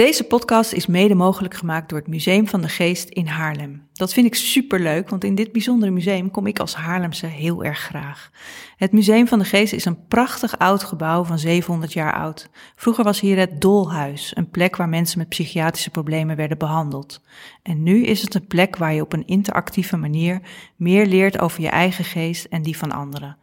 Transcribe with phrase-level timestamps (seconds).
[0.00, 3.88] Deze podcast is mede mogelijk gemaakt door het Museum van de Geest in Haarlem.
[3.92, 7.78] Dat vind ik superleuk, want in dit bijzondere museum kom ik als Haarlemse heel erg
[7.78, 8.30] graag.
[8.76, 12.48] Het Museum van de Geest is een prachtig oud gebouw van 700 jaar oud.
[12.76, 17.20] Vroeger was hier het Dolhuis, een plek waar mensen met psychiatrische problemen werden behandeld.
[17.62, 20.40] En nu is het een plek waar je op een interactieve manier
[20.76, 23.36] meer leert over je eigen geest en die van anderen.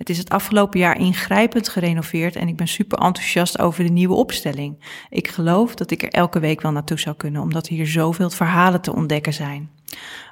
[0.00, 4.14] Het is het afgelopen jaar ingrijpend gerenoveerd en ik ben super enthousiast over de nieuwe
[4.14, 4.84] opstelling.
[5.10, 8.80] Ik geloof dat ik er elke week wel naartoe zou kunnen, omdat hier zoveel verhalen
[8.80, 9.70] te ontdekken zijn.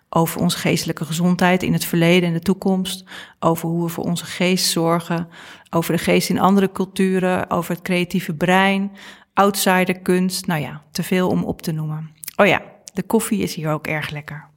[0.08, 3.04] Over onze geestelijke gezondheid in het verleden en de toekomst,
[3.38, 5.28] over hoe we voor onze geest zorgen,
[5.70, 8.92] over de geest in andere culturen, over het creatieve brein,
[9.34, 12.10] outsiderkunst, nou ja, te veel om op te noemen.
[12.36, 12.62] Oh ja,
[12.92, 14.47] de koffie is hier ook erg lekker.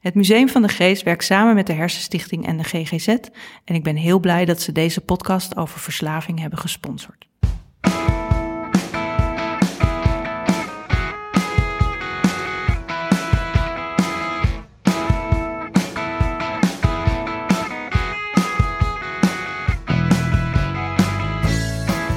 [0.00, 3.08] Het Museum van de Geest werkt samen met de Hersenstichting en de GGZ
[3.64, 7.28] en ik ben heel blij dat ze deze podcast over verslaving hebben gesponsord.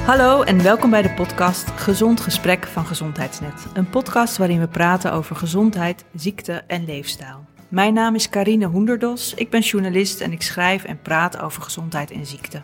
[0.06, 3.66] Hallo en welkom bij de podcast Gezond Gesprek van Gezondheidsnet.
[3.74, 7.43] Een podcast waarin we praten over gezondheid, ziekte en leefstijl.
[7.74, 12.10] Mijn naam is Karine Hoenderdos, ik ben journalist en ik schrijf en praat over gezondheid
[12.10, 12.62] en ziekte.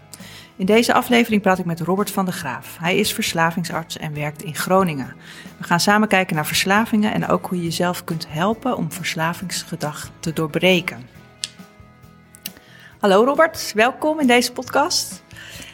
[0.57, 2.77] In deze aflevering praat ik met Robert van der Graaf.
[2.81, 5.15] Hij is verslavingsarts en werkt in Groningen.
[5.59, 10.11] We gaan samen kijken naar verslavingen en ook hoe je jezelf kunt helpen om verslavingsgedrag
[10.21, 11.09] te doorbreken.
[12.99, 15.23] Hallo Robert, welkom in deze podcast.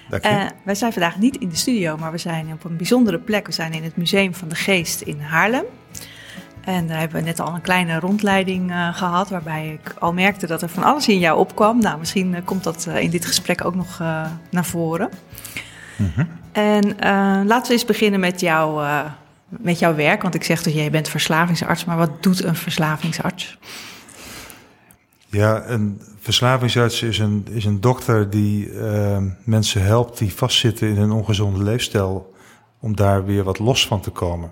[0.08, 0.30] Dank je.
[0.30, 3.46] Uh, wij zijn vandaag niet in de studio, maar we zijn op een bijzondere plek.
[3.46, 5.64] We zijn in het Museum van de Geest in Haarlem.
[6.66, 10.46] En daar hebben we net al een kleine rondleiding uh, gehad, waarbij ik al merkte
[10.46, 11.80] dat er van alles in jou opkwam.
[11.80, 13.98] Nou, misschien uh, komt dat in dit gesprek ook nog
[14.50, 15.08] naar voren.
[15.96, 16.28] -hmm.
[16.52, 16.96] En
[17.46, 18.86] laten we eens beginnen met, jou,
[19.48, 20.22] met jouw werk.
[20.22, 23.58] Want ik zeg dat jij bent verslavingsarts, maar wat doet een verslavingsarts?
[25.26, 28.70] Ja, een verslavingsarts is een, is een dokter die
[29.44, 32.34] mensen helpt die vastzitten in een ongezonde leefstijl,
[32.80, 34.50] om daar weer wat los van te komen.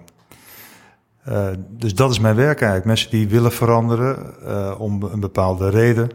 [1.28, 2.84] Uh, dus dat is mijn werk eigenlijk.
[2.84, 6.10] Mensen die willen veranderen uh, om een bepaalde reden.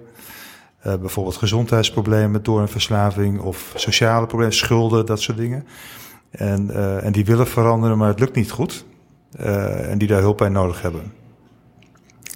[0.84, 5.66] bijvoorbeeld gezondheidsproblemen door een verslaving of sociale problemen, schulden, dat soort dingen.
[6.30, 6.70] En,
[7.04, 8.86] en die willen veranderen, maar het lukt niet goed.
[9.38, 11.14] en die daar hulp bij nodig hebben.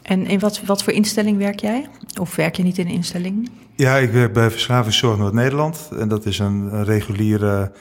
[0.01, 1.87] En in wat, wat voor instelling werk jij?
[2.19, 3.49] Of werk je niet in een instelling?
[3.75, 5.89] Ja, ik werk bij Verslavingszorg Noord-Nederland.
[5.99, 7.71] En dat is een, een reguliere,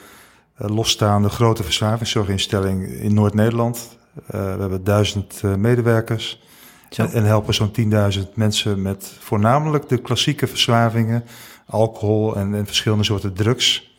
[0.55, 3.97] losstaande grote verslavingszorginstelling in Noord-Nederland.
[4.15, 6.41] Uh, we hebben duizend uh, medewerkers.
[6.89, 7.71] En, en, helpen zo'n
[8.17, 11.23] 10.000 mensen met voornamelijk de klassieke verslavingen.
[11.65, 13.97] Alcohol en, en verschillende soorten drugs.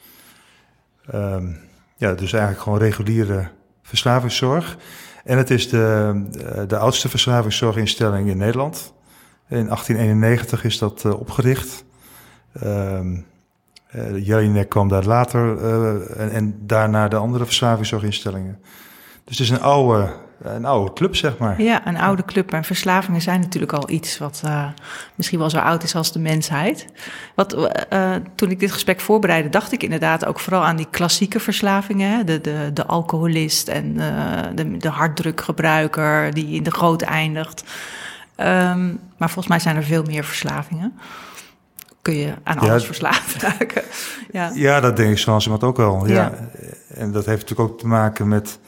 [1.15, 1.61] Um,
[1.97, 3.49] ja, dus eigenlijk gewoon reguliere
[3.83, 4.77] verslavingszorg.
[5.25, 6.23] En het is de,
[6.69, 8.95] de oudste verslavingszorginstelling in Nederland.
[9.49, 11.85] In 1891 is dat opgericht.
[12.63, 13.27] Um,
[14.15, 18.59] Jelinek kwam daar later uh, en, en, daarna de andere verslavingszorginstellingen.
[19.25, 20.13] Dus het is een oude,
[20.43, 21.63] een oude club, zeg maar.
[21.63, 22.53] Ja, een oude club.
[22.53, 24.67] En verslavingen zijn natuurlijk al iets wat uh,
[25.15, 26.87] misschien wel zo oud is als de mensheid.
[27.35, 27.57] Wat,
[27.93, 32.11] uh, toen ik dit gesprek voorbereidde, dacht ik inderdaad ook vooral aan die klassieke verslavingen.
[32.11, 32.25] Hè?
[32.25, 37.65] De, de, de alcoholist en uh, de, de harddrukgebruiker die in de goot eindigt.
[38.37, 40.99] Um, maar volgens mij zijn er veel meer verslavingen.
[42.03, 43.83] Kun je aan alles ja, verslaafd raken.
[44.33, 44.51] ja.
[44.55, 46.07] ja, dat denk ik zoals iemand ook wel.
[46.07, 46.15] Ja.
[46.15, 46.33] ja.
[46.89, 48.59] En dat heeft natuurlijk ook te maken met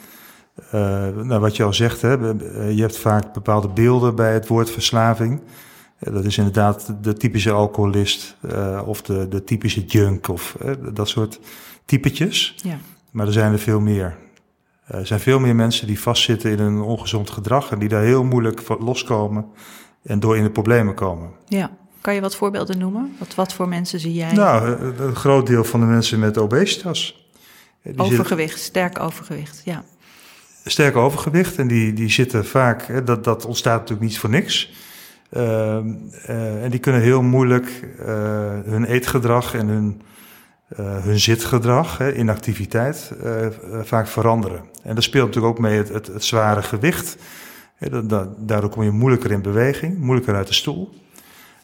[1.22, 2.12] nou, wat je al zegt, hè,
[2.68, 5.40] je hebt vaak bepaalde beelden bij het woord verslaving.
[5.98, 8.36] Dat is inderdaad de typische alcoholist
[8.84, 10.56] of de, de typische junk of
[10.92, 11.40] dat soort
[11.84, 12.54] typetjes.
[12.62, 12.78] Ja.
[13.10, 14.16] Maar er zijn er veel meer.
[14.86, 18.24] Er zijn veel meer mensen die vastzitten in een ongezond gedrag en die daar heel
[18.24, 19.46] moeilijk loskomen
[20.02, 21.30] en door in de problemen komen.
[21.46, 21.70] Ja.
[22.00, 23.16] Kan je wat voorbeelden noemen?
[23.18, 24.32] Wat, wat voor mensen zie jij?
[24.32, 24.68] Nou,
[24.98, 27.30] een groot deel van de mensen met obesitas.
[27.82, 28.66] Die overgewicht, zitten...
[28.66, 29.84] sterk overgewicht, ja
[30.70, 31.58] sterk overgewicht.
[31.58, 34.84] En die, die zitten vaak, dat, dat ontstaat natuurlijk niet voor niks.
[35.30, 38.06] Uh, uh, en die kunnen heel moeilijk uh,
[38.64, 40.02] hun eetgedrag en hun,
[40.76, 43.12] hun zitgedrag, hè, inactiviteit,
[43.82, 44.62] vaak veranderen.
[44.82, 47.16] En dat speelt natuurlijk ook mee het, het, het zware gewicht.
[48.36, 50.94] Daardoor kom je moeilijker in beweging, moeilijker uit de stoel.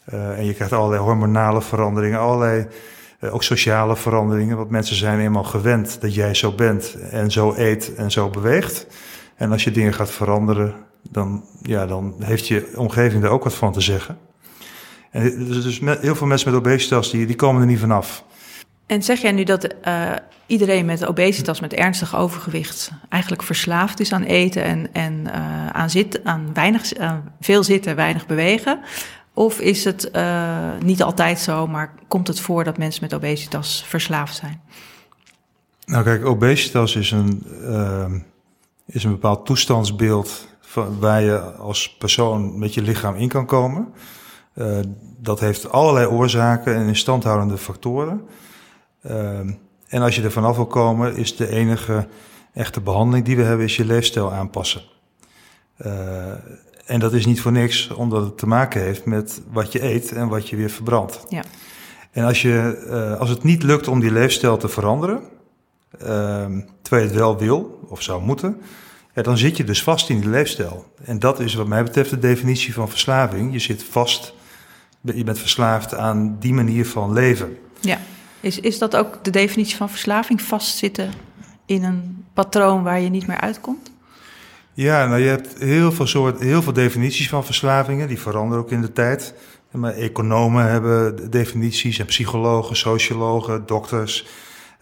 [0.05, 2.67] en je krijgt allerlei hormonale veranderingen, allerlei
[3.23, 7.55] uh, ook sociale veranderingen, want mensen zijn eenmaal gewend dat jij zo bent en zo
[7.57, 8.87] eet en zo beweegt.
[9.37, 10.75] En als je dingen gaat veranderen,
[11.11, 14.19] dan, ja, dan heeft je omgeving daar ook wat van te zeggen.
[15.11, 18.25] En dus, dus met, heel veel mensen met obesitas, die, die komen er niet vanaf.
[18.87, 20.11] En zeg jij nu dat uh,
[20.47, 25.33] iedereen met obesitas, met ernstig overgewicht, eigenlijk verslaafd is aan eten en, en
[25.73, 26.93] aan, zit, aan weinig,
[27.41, 28.81] veel zitten, weinig bewegen?
[29.35, 30.11] Of is het
[30.81, 34.61] niet altijd zo, maar komt het voor dat mensen met obesitas verslaafd zijn?
[35.85, 37.47] Nou kijk, obesitas is een,
[38.87, 43.93] is een bepaald toestandsbeeld van waar je als persoon met je lichaam in kan komen.
[45.19, 48.27] dat heeft allerlei oorzaken en instandhoudende factoren.
[49.03, 49.53] Ehm,
[49.89, 52.09] en als je er vanaf wil komen, is de enige
[52.53, 54.83] echte behandeling die we hebben, is je leefstijl aanpassen.
[56.93, 60.13] En dat is niet voor niks, omdat het te maken heeft met wat je eet
[60.13, 61.25] en wat je weer verbrandt.
[61.29, 61.45] Ja.
[62.11, 65.21] En als, je, uh, als het niet lukt om die leefstijl te veranderen,
[65.95, 66.01] uh,
[66.83, 68.61] terwijl je het wel wil of zou moeten,
[69.15, 70.87] ja, dan zit je dus vast in die leefstijl.
[71.05, 73.53] En dat is wat mij betreft de definitie van verslaving.
[73.53, 74.35] Je zit vast,
[75.01, 77.57] je bent verslaafd aan die manier van leven.
[77.81, 77.99] Ja.
[78.41, 80.43] Is, is dat ook de definitie van verslaving?
[80.43, 81.11] Vastzitten
[81.67, 83.91] in een patroon waar je niet meer uitkomt?
[84.75, 88.09] Ja, nou je hebt heel veel, soort, heel veel definities van verslavingen.
[88.09, 89.35] Die veranderen ook in de tijd.
[89.71, 94.27] Maar economen hebben definities en psychologen, sociologen, dokters,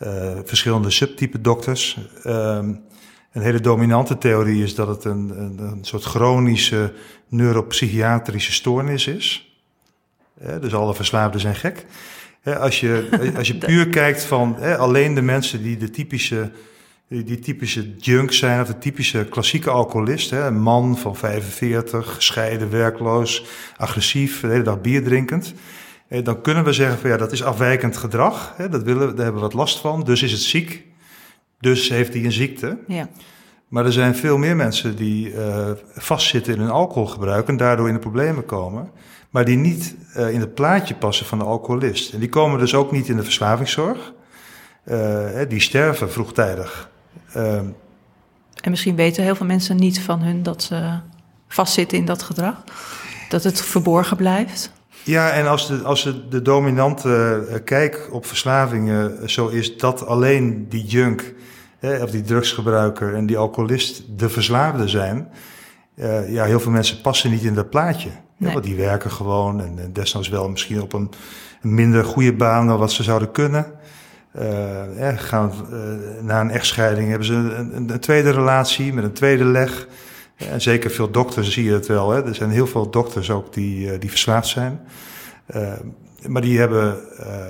[0.03, 1.99] uh, verschillende subtype dokters.
[2.27, 2.81] Um,
[3.33, 6.93] een hele dominante theorie is dat het een, een, een soort chronische
[7.29, 9.55] neuropsychiatrische stoornis is.
[10.61, 11.87] dus alle verslaafden zijn gek
[12.45, 16.51] als, je, als je puur kijkt van alleen de mensen die de typische,
[17.11, 22.71] die, typische junk zijn, of de typische klassieke alcoholist, hè, een man van 45, gescheiden,
[22.71, 23.45] werkloos,
[23.77, 25.55] agressief, de hele dag bier drinkend.
[26.23, 28.55] dan kunnen we zeggen van ja, dat is afwijkend gedrag.
[28.57, 30.85] Hè, dat willen, daar hebben we wat last van, dus is het ziek.
[31.61, 32.79] Dus heeft hij een ziekte.
[32.87, 33.09] Ja.
[33.69, 37.95] Maar er zijn veel meer mensen die uh, vastzitten in hun alcoholgebruik en daardoor in
[37.95, 38.91] de problemen komen
[39.31, 42.13] maar die niet uh, in het plaatje passen van de alcoholist.
[42.13, 44.13] En die komen dus ook niet in de verslavingszorg.
[44.85, 46.90] Uh, die sterven vroegtijdig.
[47.37, 47.57] Uh,
[48.61, 50.99] en misschien weten heel veel mensen niet van hun dat ze
[51.49, 52.65] vastzitten in dat gedrag.
[53.29, 54.73] Dat het verborgen blijft.
[55.05, 60.07] Ja, en als de, als de, de dominante uh, kijk op verslavingen zo is dat
[60.07, 61.35] alleen die junk,
[61.81, 65.29] of die drugsgebruiker en die alcoholist de verslaafde zijn.
[66.29, 68.11] ja, heel veel mensen passen niet in dat plaatje.
[68.41, 68.53] Nee.
[68.53, 71.11] want die werken gewoon en, en, desnoods wel misschien op een,
[71.63, 73.67] minder goede baan dan wat ze zouden kunnen.
[74.39, 79.13] Uh, eh, gaan, uh, na een echtscheiding hebben ze een, een, tweede relatie met een
[79.13, 79.89] tweede leg.
[80.37, 82.11] En zeker veel dokters zie je het wel.
[82.11, 82.25] Hè.
[82.27, 84.81] Er zijn heel veel dokters ook die, die verslaafd zijn.
[86.27, 86.99] maar die hebben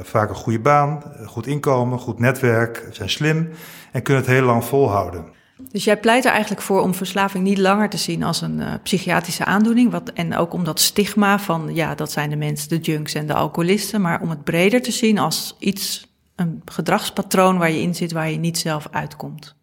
[0.02, 3.48] vaak een goede baan, goed inkomen, goed netwerk, zijn slim
[3.92, 5.24] en kunnen het heel lang volhouden.
[5.72, 9.44] Dus jij pleit er eigenlijk voor om verslaving niet langer te zien als een psychiatrische
[9.44, 9.90] aandoening.
[9.90, 13.26] Wat, en ook om dat stigma van, ja, dat zijn de mensen, de junks en
[13.26, 14.00] de alcoholisten.
[14.00, 16.09] Maar om het breder te zien als iets,
[16.40, 19.54] een gedragspatroon waar je in zit, waar je niet zelf uitkomt.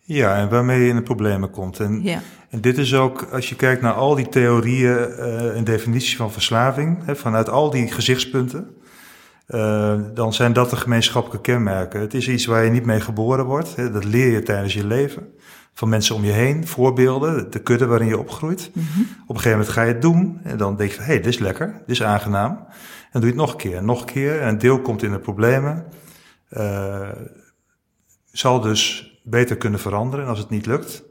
[0.00, 1.80] Ja, en waarmee je in de problemen komt.
[1.80, 2.20] En, ja.
[2.50, 6.32] en dit is ook, als je kijkt naar al die theorieën uh, en definities van
[6.32, 8.76] verslaving, hè, vanuit al die gezichtspunten.
[9.48, 12.00] Uh, dan zijn dat de gemeenschappelijke kenmerken.
[12.00, 13.76] Het is iets waar je niet mee geboren wordt.
[13.76, 15.26] Hè, dat leer je tijdens je leven.
[15.74, 18.70] Van mensen om je heen, voorbeelden, de kudde waarin je opgroeit.
[18.74, 19.02] Mm -hmm.
[19.02, 20.40] Op een gegeven moment ga je het doen.
[20.42, 22.58] En dan denk je hé, hey, dit is lekker, dit is aangenaam.
[23.12, 24.40] En doe je het nog een keer, nog een keer.
[24.40, 25.84] En een deel komt in de problemen.
[26.52, 27.08] Uh,
[28.32, 31.02] zal dus beter kunnen veranderen als het niet lukt.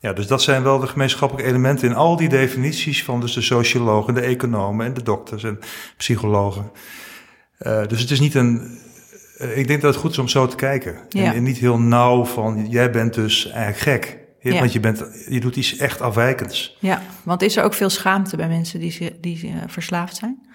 [0.00, 3.40] Ja, dus dat zijn wel de gemeenschappelijke elementen in al die definities van dus de
[3.40, 5.58] sociologen, de economen en de dokters en
[5.96, 6.70] psychologen.
[7.60, 8.78] Uh, dus het is niet een.
[9.38, 10.98] Uh, ik denk dat het goed is om zo te kijken.
[11.08, 11.34] Ja.
[11.34, 14.18] En, niet heel nauw van jij bent dus eigenlijk gek.
[14.40, 14.58] Ja.
[14.58, 16.76] Want je, bent, je doet iets echt afwijkends.
[16.80, 20.47] Ja, want is er ook veel schaamte bij mensen die, die uh, verslaafd zijn?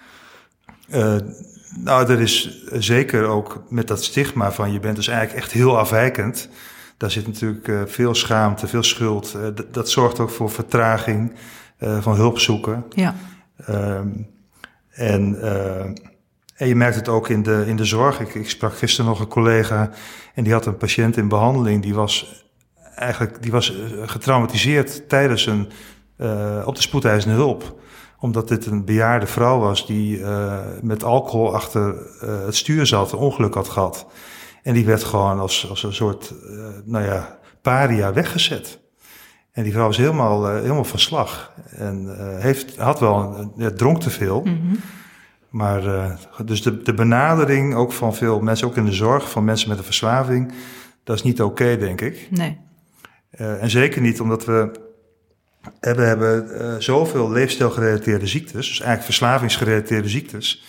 [1.76, 5.78] Nou, er is zeker ook met dat stigma van je bent dus eigenlijk echt heel
[5.78, 6.48] afwijkend.
[6.96, 9.36] Daar zit natuurlijk veel schaamte, veel schuld.
[9.72, 11.32] dat zorgt ook voor vertraging
[11.78, 12.84] van hulp zoeken.
[12.90, 13.14] Ja.
[13.66, 14.08] Ehm,
[14.90, 15.38] en
[16.54, 18.20] en je merkt het ook in de, in de zorg.
[18.20, 19.90] Ik, ik sprak gisteren nog een collega
[20.34, 21.82] en die had een patiënt in behandeling.
[21.82, 22.44] Die was
[22.94, 25.70] eigenlijk die was eh, getraumatiseerd tijdens een,
[26.18, 27.80] uh, op de spoedeisende hulp.
[28.24, 33.12] Omdat dit een bejaarde vrouw was die uh, met alcohol achter uh, het stuur zat,
[33.12, 34.06] een ongeluk had gehad.
[34.62, 36.34] En die werd gewoon als, als een soort,
[36.84, 38.80] nou ja, paria weggezet.
[39.52, 41.52] En die vrouw was helemaal, helemaal van slag.
[41.70, 44.40] En heeft, had wel, een, dronk te veel.
[44.40, 44.80] Mm -hmm.
[45.48, 45.82] Maar
[46.44, 49.78] dus de, de benadering ook van veel mensen, ook in de zorg, van mensen met
[49.78, 50.52] een verslaving,
[51.02, 52.28] dat is niet oké, okay, denk ik.
[52.30, 52.58] Nee.
[53.30, 54.83] En zeker niet omdat we,
[55.80, 60.64] we hebben uh, zoveel leefstijlgerelateerde ziektes, dus eigenlijk verslavingsgerelateerde ziektes.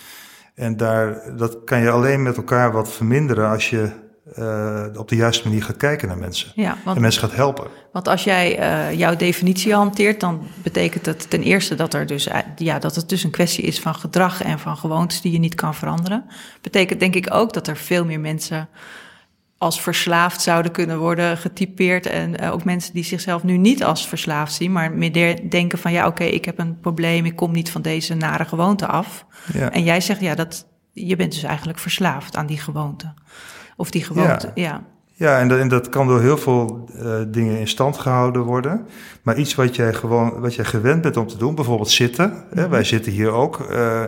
[0.54, 3.90] En daar, dat kan je alleen met elkaar wat verminderen als je
[4.38, 6.52] uh, op de juiste manier gaat kijken naar mensen.
[6.54, 7.66] Ja, want, en mensen gaat helpen.
[7.92, 12.28] Want als jij uh, jouw definitie hanteert, dan betekent dat ten eerste dat, er dus,
[12.56, 15.54] ja, dat het dus een kwestie is van gedrag en van gewoontes die je niet
[15.54, 16.24] kan veranderen.
[16.60, 18.68] Betekent denk ik ook dat er veel meer mensen
[19.58, 22.06] als verslaafd zouden kunnen worden getypeerd.
[22.06, 25.92] En uh, ook mensen die zichzelf nu niet als verslaafd zien, maar meer denken van
[25.92, 29.26] ja, oké, okay, ik heb een probleem, ik kom niet van deze nare gewoonte af.
[29.52, 29.70] Ja.
[29.70, 33.14] En jij zegt ja, dat je bent dus eigenlijk verslaafd aan die gewoonte.
[33.76, 34.62] Of die gewoonte, ja.
[34.62, 34.82] ja.
[35.18, 38.86] Ja, en dat, en dat kan door heel veel uh, dingen in stand gehouden worden.
[39.22, 42.28] Maar iets wat jij gewoon, wat jij gewend bent om te doen, bijvoorbeeld zitten.
[42.28, 42.58] Mm -hmm.
[42.58, 43.66] hè, wij zitten hier ook.
[43.70, 44.02] Uh,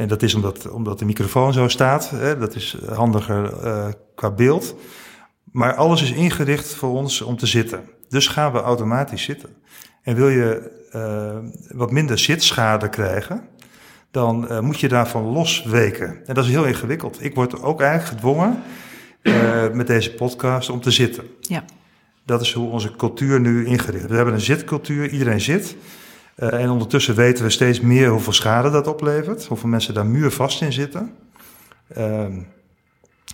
[0.00, 2.10] en dat is omdat, omdat de microfoon zo staat.
[2.10, 4.74] Hè, dat is handiger uh, qua beeld.
[5.52, 7.80] Maar alles is ingericht voor ons om te zitten.
[8.08, 9.48] Dus gaan we automatisch zitten.
[10.02, 10.78] En wil je
[11.68, 13.42] wat minder zitschade krijgen,
[14.10, 16.26] dan moet je daarvan losweken.
[16.26, 17.24] En dat is heel ingewikkeld.
[17.24, 18.62] Ik word ook eigenlijk gedwongen
[19.72, 21.24] met deze podcast om te zitten.
[21.40, 21.64] Ja.
[22.24, 24.10] Dat is hoe onze cultuur nu ingericht is.
[24.10, 25.76] We hebben een zitcultuur, iedereen zit.
[26.40, 29.46] Uh, en ondertussen weten we steeds meer hoeveel schade dat oplevert.
[29.46, 31.14] Hoeveel mensen daar muurvast in zitten.
[31.96, 32.26] Uh,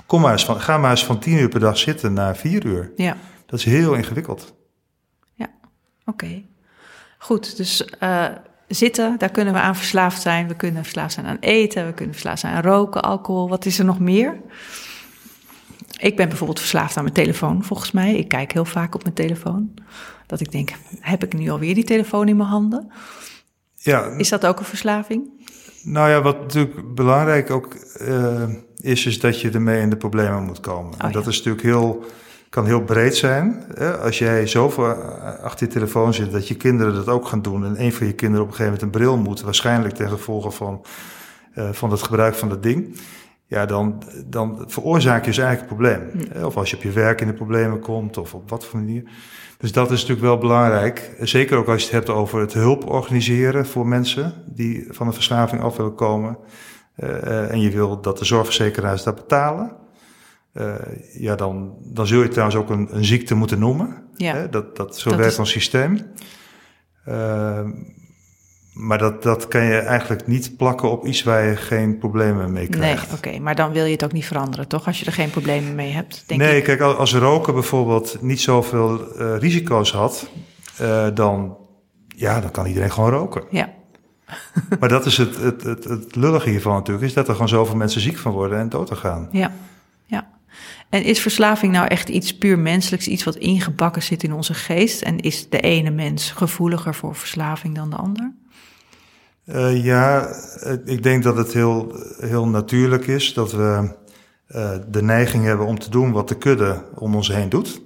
[0.06, 2.64] kom maar eens van, ga maar eens van tien uur per dag zitten naar vier
[2.64, 2.92] uur.
[2.96, 3.16] Ja.
[3.46, 4.54] Dat is heel ingewikkeld.
[5.34, 5.48] Ja,
[6.04, 6.24] oké.
[6.24, 6.46] Okay.
[7.18, 8.26] Goed, dus uh,
[8.68, 10.48] zitten, daar kunnen we aan verslaafd zijn.
[10.48, 13.48] We kunnen verslaafd zijn aan eten, we kunnen verslaafd zijn aan roken, alcohol.
[13.48, 14.36] Wat is er nog meer?
[15.98, 18.14] Ik ben bijvoorbeeld verslaafd aan mijn telefoon, volgens mij.
[18.14, 19.74] Ik kijk heel vaak op mijn telefoon.
[20.26, 22.90] Dat ik denk, heb ik nu alweer die telefoon in mijn handen?
[23.74, 24.04] Ja.
[24.04, 25.30] Is dat ook een verslaving?
[25.82, 28.42] Nou ja, wat natuurlijk belangrijk ook uh,
[28.80, 30.92] is, is dat je ermee in de problemen moet komen.
[30.92, 31.30] Oh, en dat ja.
[31.30, 32.04] is natuurlijk heel,
[32.48, 33.64] kan heel breed zijn.
[33.74, 33.98] Hè?
[33.98, 34.92] Als jij zoveel
[35.42, 37.64] achter je telefoon zit dat je kinderen dat ook gaan doen...
[37.64, 39.40] en een van je kinderen op een gegeven moment een bril moet...
[39.40, 40.84] waarschijnlijk ten gevolge van,
[41.54, 42.98] uh, van het gebruik van dat ding
[43.46, 46.28] ja, dan, dan veroorzaak je dus eigenlijk een probleem.
[46.32, 46.44] Hm.
[46.44, 49.02] Of als je op je werk in de problemen komt, of op wat voor manier.
[49.58, 51.16] Dus dat is natuurlijk wel belangrijk.
[51.20, 55.12] Zeker ook als je het hebt over het hulp organiseren voor mensen die van een
[55.12, 56.38] verslaving af willen komen.
[56.96, 59.72] Uh, en je wil dat de zorgverzekeraars dat betalen.
[60.54, 60.74] Uh,
[61.12, 64.02] ja, dan, dan zul je trouwens ook een, een ziekte moeten noemen.
[64.14, 64.34] Ja.
[64.34, 64.48] Hè?
[64.48, 65.38] Dat, dat, zo dat werkt is...
[65.38, 65.98] ons systeem.
[67.08, 67.60] Uh,
[68.76, 72.68] maar dat, dat kan je eigenlijk niet plakken op iets waar je geen problemen mee
[72.68, 73.06] krijgt.
[73.08, 73.42] Nee, oké.
[73.42, 74.86] Maar dan wil je het ook niet veranderen, toch?
[74.86, 76.64] Als je er geen problemen mee hebt, denk nee, ik.
[76.64, 80.30] kijk, als roken bijvoorbeeld niet zoveel uh, risico's had...
[80.80, 81.56] Uh, dan,
[82.08, 83.44] ja, dan kan iedereen gewoon roken.
[83.50, 83.74] Ja.
[84.80, 87.06] maar dat is het, het, het, het lullige hiervan natuurlijk...
[87.06, 89.28] is dat er gewoon zoveel mensen ziek van worden en dood gaan.
[89.32, 89.52] Ja,
[90.06, 90.28] ja.
[90.88, 95.02] En is verslaving nou echt iets puur menselijks, iets wat ingebakken zit in onze geest?
[95.02, 98.32] En is de ene mens gevoeliger voor verslaving dan de ander?
[99.46, 100.28] Uh, ja,
[100.84, 103.94] ik denk dat het heel, heel natuurlijk is dat we
[104.48, 107.80] uh, de neiging hebben om te doen wat de kudde om ons heen doet.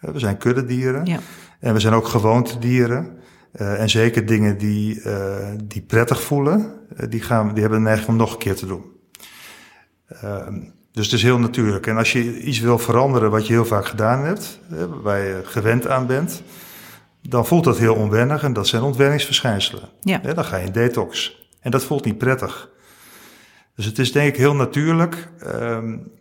[0.00, 1.18] We zijn kuddedieren ja.
[1.60, 3.18] en we zijn ook gewoontedieren.
[3.52, 5.02] Uh, en zeker dingen die,
[5.64, 6.72] die prettig voelen,
[7.08, 8.84] die, gaan, die hebben de neiging om nog een keer te doen.
[10.06, 10.60] Ehm,
[10.92, 11.86] dus het is heel natuurlijk.
[11.86, 14.60] En als je iets wil veranderen wat je heel vaak gedaan hebt,
[15.02, 16.42] waar je gewend aan bent,
[17.22, 19.88] dan voelt dat heel onwennig en dat zijn ontwenningsverschijnselen.
[20.00, 20.18] Ja.
[20.18, 21.38] dan ga je in detox.
[21.60, 22.70] En dat voelt niet prettig.
[23.76, 25.28] Dus het is denk ik heel natuurlijk.
[25.46, 26.12] Um,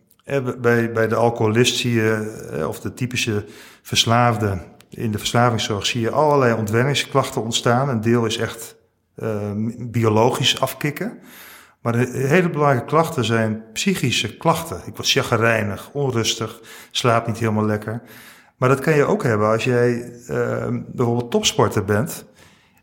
[0.62, 3.46] bij, bij de alcoholist zie je, of de typische
[3.82, 7.90] verslaafde in de verslavingszorg, zie je allerlei ontwenningsklachten ontstaan.
[7.90, 8.76] Een deel is echt
[9.16, 11.20] uh, biologisch afkicken.
[11.82, 14.82] Maar de hele belangrijke klachten zijn psychische klachten.
[14.86, 16.60] Ik word chagrijnig, onrustig,
[16.92, 18.02] slaap niet helemaal lekker.
[18.60, 22.26] Maar dat kan je ook hebben als jij uh, bijvoorbeeld topsporter bent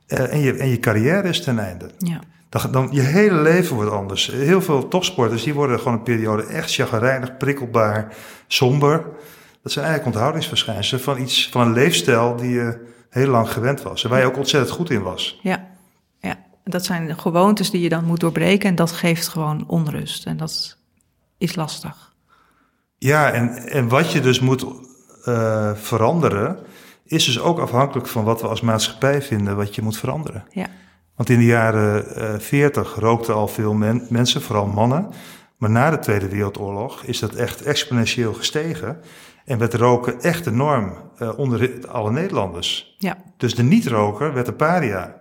[0.09, 1.90] uh, en, je, en je carrière is ten einde.
[1.99, 2.21] Ja.
[2.49, 4.26] Dan, dan je hele leven wordt anders.
[4.26, 8.14] Heel veel topsporters die worden gewoon een periode echt chagrijnig, prikkelbaar,
[8.47, 9.04] somber.
[9.62, 14.04] Dat zijn eigenlijk onthoudingsverschijnselen van iets, van een leefstijl die je heel lang gewend was.
[14.04, 15.38] En waar je ook ontzettend goed in was.
[15.42, 15.66] Ja,
[16.21, 16.37] ja.
[16.64, 20.26] dat zijn gewoontes die je dan moet doorbreken en dat geeft gewoon onrust.
[20.26, 20.78] En dat
[21.38, 22.14] is lastig.
[22.99, 24.66] Ja, en, en wat je dus moet
[25.28, 26.59] uh, veranderen,
[27.04, 30.45] is dus ook afhankelijk van wat we als maatschappij vinden wat je moet veranderen.
[30.50, 30.66] Ja.
[31.16, 35.11] Want in de jaren uh, 40 rookten al veel men mensen, vooral mannen.
[35.56, 39.00] Maar na de Tweede Wereldoorlog is dat echt exponentieel gestegen.
[39.45, 42.97] En werd roken echt de norm uh, onder alle Nederlanders.
[42.99, 43.16] Ja.
[43.37, 45.16] Dus de niet-roker werd een paria.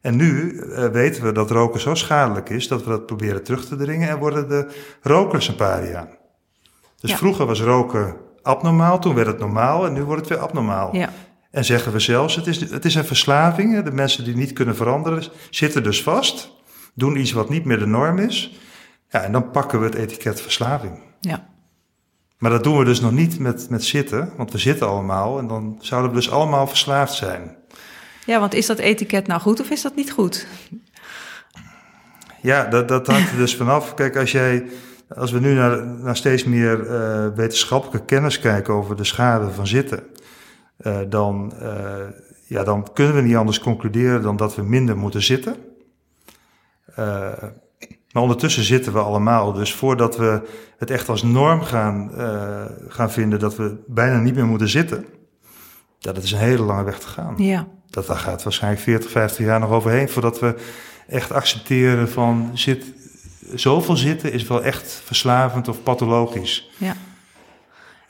[0.00, 3.64] En nu uh, weten we dat roken zo schadelijk is dat we dat proberen terug
[3.66, 4.68] te dringen en worden de
[5.02, 6.08] rokers een paria.
[7.00, 7.16] Dus Ja.
[7.16, 8.16] vroeger was roken
[8.48, 10.96] abnormaal, toen werd het normaal en nu wordt het weer abnormaal.
[10.96, 11.10] Ja.
[11.50, 13.82] En zeggen we zelfs, het is, het is een verslaving.
[13.82, 16.50] De mensen die niet kunnen veranderen zitten dus vast,
[16.94, 18.58] doen iets wat niet meer de norm is.
[19.08, 21.00] Ja, en dan pakken we het etiket verslaving.
[21.20, 21.46] Ja.
[22.38, 25.46] Maar dat doen we dus nog niet met, met zitten, want we zitten allemaal en
[25.46, 27.56] dan zouden we dus allemaal verslaafd zijn.
[28.26, 30.46] Ja, want is dat etiket nou goed of is dat niet goed?
[32.42, 33.94] Ja, dat, dat hangt er dus vanaf.
[33.94, 34.64] Kijk, als jij,
[35.08, 39.66] als we nu naar, naar steeds meer uh, wetenschappelijke kennis kijken over de schade van
[39.66, 40.02] zitten,
[40.80, 41.96] uh, dan, uh,
[42.46, 45.56] ja, dan kunnen we niet anders concluderen dan dat we minder moeten zitten.
[48.12, 49.52] maar ondertussen zitten we allemaal.
[49.52, 50.42] Dus voordat we
[50.78, 52.10] het echt als norm gaan,
[52.88, 55.04] gaan vinden dat we bijna niet meer moeten zitten,
[55.98, 57.34] ja, dat is een hele lange weg te gaan.
[57.36, 57.68] Ja.
[57.90, 60.54] Dat, daar gaat waarschijnlijk 40, 50 jaar nog overheen voordat we
[61.06, 62.84] echt accepteren van zit,
[63.54, 66.70] zoveel zitten is wel echt verslavend of pathologisch.
[66.76, 66.96] Ja.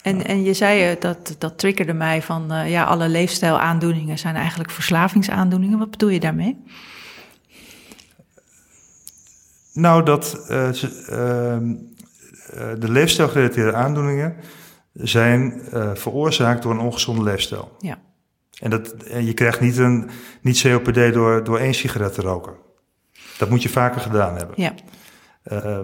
[0.02, 4.70] En, en je zei, dat, dat triggerde mij van, uh, ja, alle leefstijlaandoeningen zijn eigenlijk
[4.70, 5.78] verslavingsaandoeningen.
[5.78, 6.64] Wat bedoel je daarmee?
[9.72, 11.58] Nou, dat uh, uh,
[12.78, 14.36] de leefstijlgerelateerde aandoeningen
[14.92, 15.62] zijn
[15.94, 17.76] veroorzaakt door een ongezonde leefstijl.
[17.78, 17.98] Ja.
[18.60, 22.54] En, dat, en je krijgt niet, een, niet COPD door, door één sigaret te roken.
[23.38, 24.54] Dat moet je vaker gedaan hebben.
[24.62, 24.72] Ja.
[25.52, 25.78] Uh,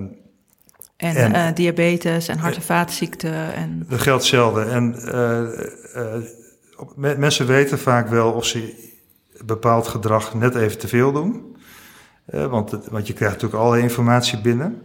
[0.96, 3.54] en, en uh, diabetes en hart- en vaatziekten.
[3.54, 3.86] En...
[3.88, 4.62] Dat geldt hetzelfde.
[4.62, 4.96] En
[6.96, 8.92] uh, mensen weten vaak wel of ze
[9.44, 11.56] bepaald gedrag net even te veel doen.
[12.24, 14.82] want, want je krijgt natuurlijk alle informatie binnen.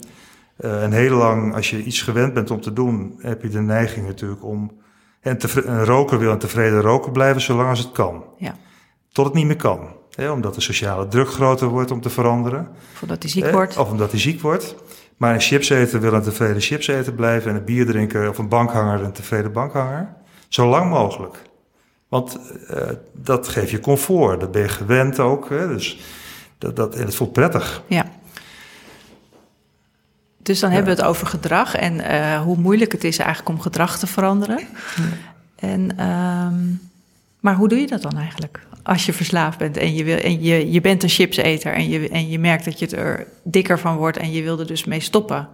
[0.58, 4.06] en heel lang, als je iets gewend bent om te doen, heb je de neiging
[4.06, 4.82] natuurlijk om.
[5.22, 8.24] En te, een roker wil een tevreden roker blijven zolang als het kan.
[8.38, 8.56] Ja.
[9.12, 12.68] Tot het niet meer kan omdat de sociale druk groter wordt om te veranderen.
[12.94, 13.78] Of omdat hij ziek wordt.
[13.78, 14.76] Of omdat hij ziek wordt.
[15.18, 17.52] Maar een chipseter wil een tevreden chipseter blijven.
[17.52, 20.14] En een bierdrinker of een bankhanger een tevreden bankhanger.
[20.48, 21.42] Zo lang mogelijk.
[22.08, 22.40] Want
[22.72, 22.78] uh,
[23.14, 24.40] dat geeft je comfort.
[24.40, 25.50] Dat ben je gewend ook.
[25.50, 25.68] Hè?
[25.68, 26.00] Dus
[26.58, 27.82] dat, dat, en het voelt prettig.
[27.88, 28.06] Ja.
[30.38, 30.76] Dus dan ja.
[30.76, 34.08] hebben we het over gedrag en uh, hoe moeilijk het is eigenlijk om gedrag te
[34.08, 34.60] veranderen.
[34.60, 34.68] Ja.
[35.56, 36.90] En, um,
[37.40, 38.68] maar hoe doe je dat dan eigenlijk?
[38.90, 42.10] Als je verslaafd bent en je, wil, en je, je bent een chipseter en je,
[42.10, 45.48] en je merkt dat je er dikker van wordt en je wilde dus mee stoppen.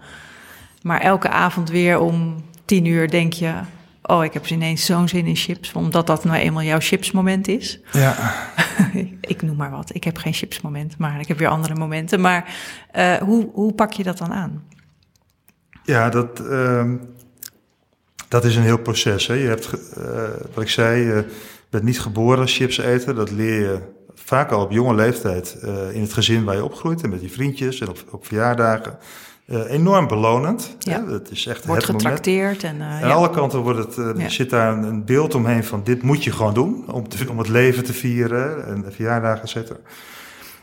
[0.82, 3.54] Maar elke avond weer om tien uur denk je,
[4.02, 7.80] oh, ik heb ineens zo'n zin in chips, omdat dat nou eenmaal jouw chipsmoment is.
[7.92, 8.34] Ja.
[9.22, 9.96] ik noem maar wat.
[9.96, 12.22] Ik heb geen chipsmoment, maar ik heb weer andere momenten.
[12.22, 12.56] Maar
[12.96, 14.64] uh, hoe, hoe pak je dat dan aan?
[15.84, 16.92] Ja, dat, uh,
[18.28, 19.28] dat is een heel proces.
[19.28, 19.34] Hè.
[19.34, 20.06] Je hebt, uh,
[20.54, 21.20] wat ik zei, uh,
[21.76, 23.16] bent niet geboren chips eten.
[23.16, 23.80] Dat leer je
[24.14, 27.30] vaak al op jonge leeftijd uh, in het gezin waar je opgroeit en met je
[27.30, 28.98] vriendjes en op, op verjaardagen.
[29.46, 30.76] Uh, enorm belonend.
[30.80, 31.00] Ja.
[31.00, 31.10] Hè?
[31.10, 32.64] Dat is echt wordt het getrakteerd.
[32.64, 33.14] En, uh, Aan ja.
[33.14, 34.30] alle kanten wordt het, ja.
[34.30, 37.48] zit daar een, beeld omheen van dit moet je gewoon doen om, te, om het
[37.48, 39.78] leven te vieren en verjaardagen zetten.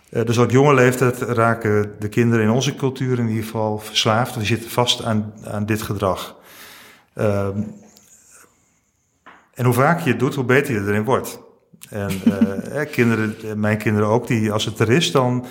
[0.08, 4.34] dus op jonge leeftijd raken de kinderen in onze cultuur in ieder geval verslaafd.
[4.34, 6.36] Die zitten vast aan, aan dit gedrag.
[7.14, 7.58] Ehm,
[9.62, 11.40] en hoe vaker je het doet, hoe beter je erin wordt.
[11.90, 12.10] En
[12.72, 15.44] uh, kinderen, mijn kinderen ook, die als het er is, dan.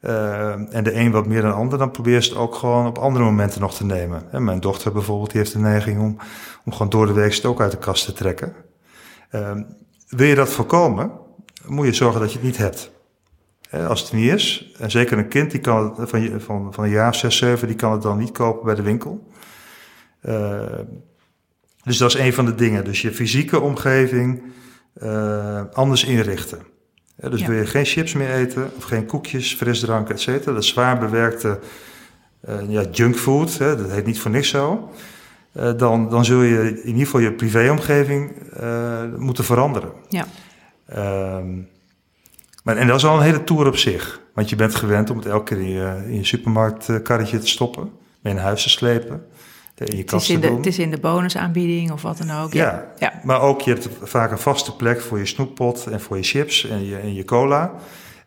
[0.00, 2.86] Uh, en de een wat meer dan de ander, dan probeer je het ook gewoon
[2.86, 4.32] op andere momenten nog te nemen.
[4.32, 6.16] En mijn dochter bijvoorbeeld, die heeft de neiging om,
[6.64, 8.52] om gewoon door de week het ook uit de kast te trekken.
[9.30, 9.50] Uh,
[10.08, 11.10] wil je dat voorkomen,
[11.66, 12.90] moet je zorgen dat je het niet hebt.
[13.88, 17.08] Als het niet is, en zeker een kind die kan van, van, van een jaar
[17.08, 19.26] of zes, zeven, die kan het dan niet kopen bij de winkel.
[21.86, 22.84] Dus dat is een van de dingen.
[22.84, 24.42] Dus je fysieke omgeving
[25.02, 26.58] uh, anders inrichten.
[27.16, 27.46] Ja, dus ja.
[27.46, 30.52] wil je geen chips meer eten, of geen koekjes, frisdrank, et cetera.
[30.52, 31.58] Dat zwaar bewerkte
[32.48, 34.92] uh, ja, junkfood, hè, dat heet niet voor niks zo.
[35.52, 38.32] Uh, dan, dan zul je in ieder geval je privéomgeving
[39.16, 39.92] moeten veranderen.
[40.08, 40.26] Ja.
[41.38, 41.68] Um,
[42.62, 44.20] maar, en dat is al een hele tour op zich.
[44.34, 47.90] Want je bent gewend om het elke keer in je, in je supermarktkarretje te stoppen,
[48.20, 49.26] mee naar huis te slepen
[49.80, 52.52] in je het, is in de, het is in de bonusaanbieding of wat dan ook.
[52.52, 56.00] Ja, ja, ja, maar ook je hebt vaak een vaste plek voor je snoeppot en
[56.00, 57.74] voor je chips en je, en je cola.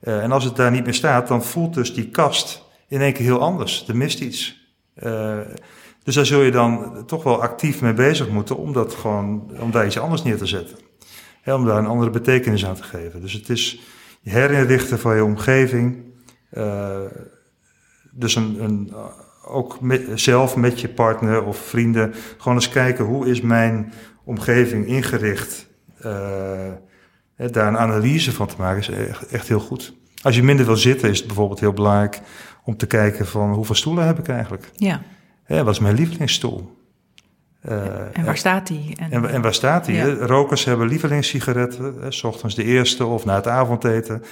[0.03, 3.13] Uh, en als het daar niet meer staat, dan voelt dus die kast in één
[3.13, 3.88] keer heel anders.
[3.88, 4.69] Er mist iets.
[5.03, 5.38] Uh,
[6.03, 9.71] dus daar zul je dan toch wel actief mee bezig moeten om, dat gewoon, om
[9.71, 10.77] daar iets anders neer te zetten.
[11.45, 13.21] Om daar een andere betekenis aan te geven.
[13.21, 13.81] Dus het is
[14.23, 15.97] herinrichten van je omgeving.
[16.51, 16.99] Uh,
[18.12, 18.93] dus een, een
[19.49, 24.85] ook met, zelf met je partner of vrienden gewoon eens kijken hoe is mijn omgeving
[24.85, 25.69] ingericht.
[26.05, 26.71] Uh,
[27.35, 29.93] daar een analyse van te maken is echt, echt, heel goed.
[30.21, 32.21] Als je minder wil zitten is het bijvoorbeeld heel belangrijk
[32.63, 34.69] om te kijken van hoeveel stoelen heb ik eigenlijk.
[34.75, 35.01] Ja.
[35.47, 36.77] ja wat is mijn lievelingsstoel?
[37.69, 38.95] Uh, en waar staat die?
[38.99, 39.95] En, en, en waar staat die?
[39.95, 40.05] Ja.
[40.05, 44.23] Rokers hebben lievelingssigaretten, hè, s ochtends de eerste of na het avondeten.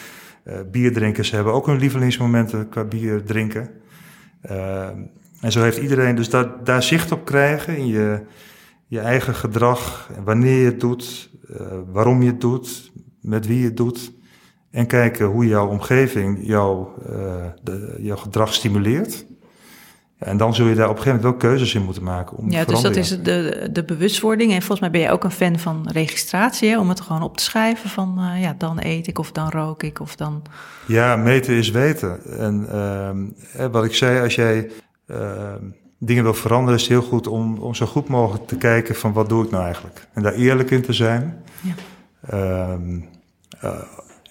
[0.44, 3.70] Uh, bierdrinkers hebben ook hun lievelingsmomenten qua bier drinken.
[4.52, 4.88] Uh,
[5.42, 8.22] En zo heeft iedereen dus daar, daar zicht op krijgen in je,
[8.88, 11.58] je eigen gedrag, wanneer je het doet, uh,
[11.92, 14.12] waarom je het doet, met wie je het doet.
[14.72, 16.48] En kijken hoe jouw omgeving
[17.10, 19.26] uh, de, jouw gedrag stimuleert.
[20.18, 22.38] En dan zul je daar op een gegeven moment wel keuzes in moeten maken.
[22.38, 24.52] Om ja, dus dat is de, de bewustwording.
[24.52, 26.80] En volgens mij ben je ook een fan van registratie, hè?
[26.80, 29.84] om het gewoon op te schrijven van uh, ja, dan eet ik of dan rook
[29.84, 30.42] ik of dan.
[30.86, 32.40] Ja, meten is weten.
[32.40, 32.68] En
[33.60, 34.72] uh, wat ik zei, als jij
[35.08, 35.54] uh,
[36.00, 39.14] dingen wil veranderen, is het heel goed om, om zo goed mogelijk te kijken van
[39.14, 40.08] wat doe ik nou eigenlijk.
[40.14, 41.44] En daar eerlijk in te zijn.
[41.62, 41.74] Ja.
[42.30, 43.00] Ehm,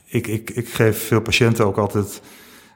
[0.04, 2.20] ik, ik, ik geef veel patiënten ook altijd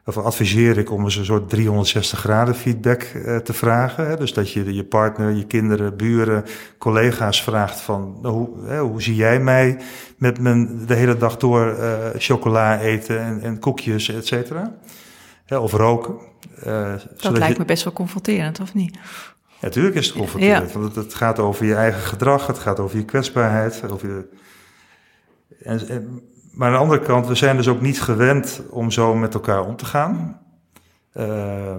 [0.04, 4.08] of adviseer ik om eens een soort 360 graden feedback uh, te vragen.
[4.08, 4.16] Hè?
[4.16, 6.44] Dus dat je je partner, je kinderen, buren,
[6.78, 9.78] collega's vraagt van nou, hoe, hè, hoe zie jij mij
[10.16, 14.74] met mijn de hele dag door uh, chocola eten en, en koekjes, et cetera.
[15.48, 16.14] of roken.
[16.66, 18.94] Uh, dat lijkt me best wel confronterend, of niet?
[18.94, 19.00] Ja,
[19.60, 20.72] natuurlijk is het confronterend.
[20.72, 23.82] Want het, het, gaat over je eigen gedrag, het gaat over je kwetsbaarheid.
[23.90, 24.28] Over je...
[25.62, 29.14] En, en, maar aan de andere kant, we zijn dus ook niet gewend om zo
[29.14, 30.40] met elkaar om te gaan.
[31.14, 31.74] Uh,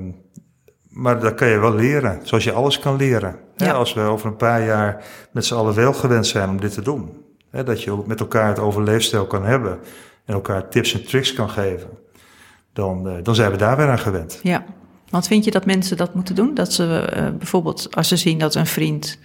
[0.89, 3.35] maar dat kan je wel leren, zoals je alles kan leren.
[3.55, 3.71] Ja.
[3.71, 6.81] als we over een paar jaar met z'n allen wel gewend zijn om dit te
[6.81, 7.25] doen.
[7.49, 9.79] Hè, dat je met elkaar het overleefstijl kan hebben
[10.25, 11.89] en elkaar tips en tricks kan geven.
[12.73, 14.39] Dan, uh, dan zijn we daar weer aan gewend.
[14.43, 14.65] Ja,
[15.09, 16.53] want vind je dat mensen dat moeten doen?
[16.53, 19.19] Dat ze uh, bijvoorbeeld als ze zien dat een vriend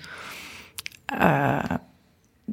[1.20, 1.58] uh,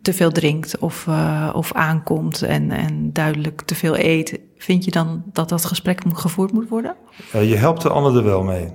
[0.02, 4.92] te veel drinkt of, uh, of aankomt en, en duidelijk te veel eet, vind je
[4.92, 6.96] dan dat dat gesprek gevoerd moet worden?
[7.36, 8.72] Uh, je helpt de ander er wel mee.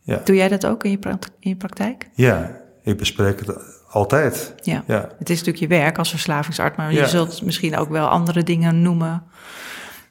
[0.00, 0.20] Ja.
[0.24, 0.98] Doe jij dat ook in je,
[1.38, 2.08] in je praktijk?
[2.14, 3.56] Ja, ik bespreek het
[3.88, 4.54] altijd.
[4.62, 4.84] Ja.
[4.86, 5.08] ja.
[5.18, 7.00] Het is natuurlijk je werk als verslavingsarts, maar ja.
[7.00, 9.22] je zult misschien ook wel andere dingen noemen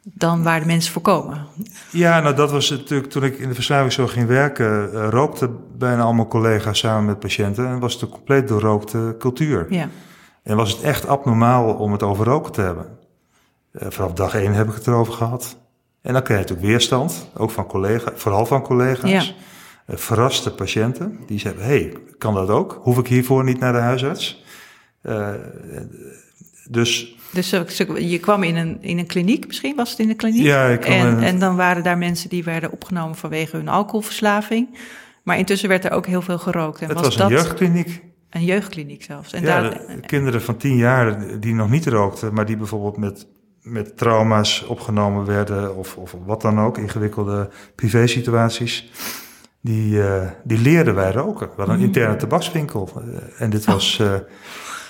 [0.04, 1.46] dan waar de mensen voor komen.
[1.92, 6.04] Ja, nou dat was natuurlijk toen ik in de verslavingszorg ging werken, uh, rookte bijna
[6.04, 9.66] allemaal collega's samen met patiënten en was het een compleet doorrookte cultuur.
[9.70, 9.90] Ja.
[10.44, 12.86] En was het echt abnormaal om het over roken te hebben.
[13.72, 15.58] Uh, vanaf dag één heb ik het erover gehad.
[16.02, 19.10] En dan krijg je natuurlijk weerstand, ook van collega's, vooral van collega's.
[19.10, 19.22] Ja.
[19.22, 22.80] Uh, verraste patiënten die zeggen: hey, kan dat ook?
[22.82, 24.44] Hoef ik hiervoor niet naar de huisarts?
[26.72, 27.50] Dus dus
[27.98, 30.42] je kwam in een, in een kliniek, misschien was het in een kliniek?
[30.42, 34.78] Ja, ik kwam en, en dan waren daar mensen die werden opgenomen vanwege hun alcoholverslaving.
[35.24, 36.82] Maar intussen werd er ook heel veel gerookt.
[36.82, 38.04] En het was, was een dat jeugdkliniek.
[38.30, 39.34] Een jeugdkliniek zelfs.
[39.34, 43.28] En ja, daar, kinderen van tien jaar die nog niet rookten, maar die bijvoorbeeld met,
[43.62, 48.92] met trauma's opgenomen werden of, of wat dan ook, ingewikkelde privésituaties.
[49.62, 51.48] Die, uh, die leerden wij roken.
[51.48, 51.88] We hadden een mm.
[51.88, 52.90] interne tabakswinkel.
[52.96, 53.74] Uh, en dit oh.
[53.74, 54.02] was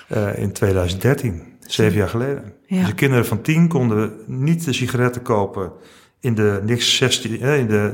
[0.07, 1.50] uh, in 2013.
[1.73, 2.53] Zeven jaar geleden.
[2.65, 2.77] Ja.
[2.77, 5.71] Dus de kinderen van tien konden niet de sigaretten kopen
[6.19, 7.39] in de niks 16.
[7.39, 7.93] In de,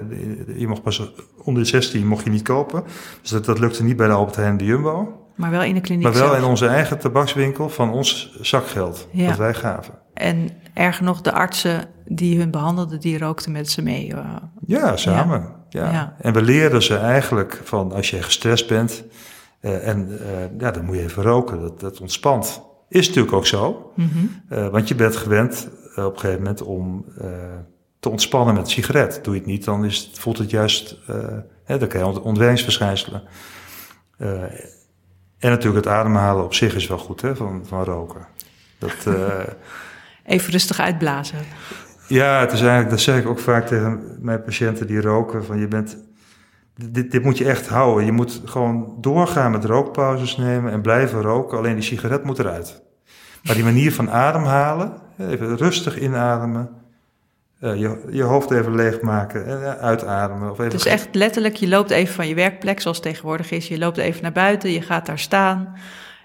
[0.58, 1.14] je mocht pas
[1.44, 2.84] onder de 16 mocht je niet kopen.
[3.22, 5.22] Dus dat, dat lukte niet bij de Albert Heijn en de Jumbo.
[5.36, 6.38] Maar wel in de kliniek Maar wel zelf.
[6.38, 9.08] in onze eigen tabakswinkel van ons zakgeld.
[9.12, 9.28] Ja.
[9.28, 9.94] Dat wij gaven.
[10.14, 14.08] En erger nog, de artsen die hun behandelden, die rookten met ze mee.
[14.08, 14.36] Uh,
[14.66, 15.50] ja, samen.
[15.70, 15.92] Ja.
[15.92, 16.16] ja.
[16.20, 19.04] En we leerden ze eigenlijk van als je gestrest bent.
[19.62, 21.62] Uh, en uh, ja, dan moet je even roken.
[21.62, 22.62] Dat, dat ontspant.
[22.90, 23.92] Is natuurlijk ook zo.
[23.96, 24.58] Mm -hmm.
[24.58, 27.28] uh, want je bent gewend uh, op een gegeven moment om uh,
[28.00, 29.20] te ontspannen met een sigaret.
[29.24, 31.00] Doe je het niet, dan is het, voelt het juist,
[31.64, 33.24] hè, dan krijg je ontwenningsverschijnselen.
[34.18, 38.28] en natuurlijk het ademhalen op zich is wel goed hè, van, van roken.
[38.78, 38.96] Dat,
[40.26, 41.38] Even rustig uitblazen.
[42.08, 45.46] Ja, het is eigenlijk, dat zeg ik ook vaak tegen mijn patiënten die roken.
[45.46, 45.98] Van je bent
[46.78, 48.06] dit, dit moet je echt houden.
[48.06, 51.58] Je moet gewoon doorgaan met rookpauzes nemen en blijven roken.
[51.58, 52.82] Alleen die sigaret moet eruit.
[53.44, 56.70] Maar die manier van ademhalen, even rustig inademen,
[57.62, 60.52] uh, je, je hoofd even leegmaken en uitademen.
[60.52, 63.68] Of even dus echt letterlijk, je loopt even van je werkplek, zoals het tegenwoordig is.
[63.68, 65.76] Je loopt even naar buiten, je gaat daar staan.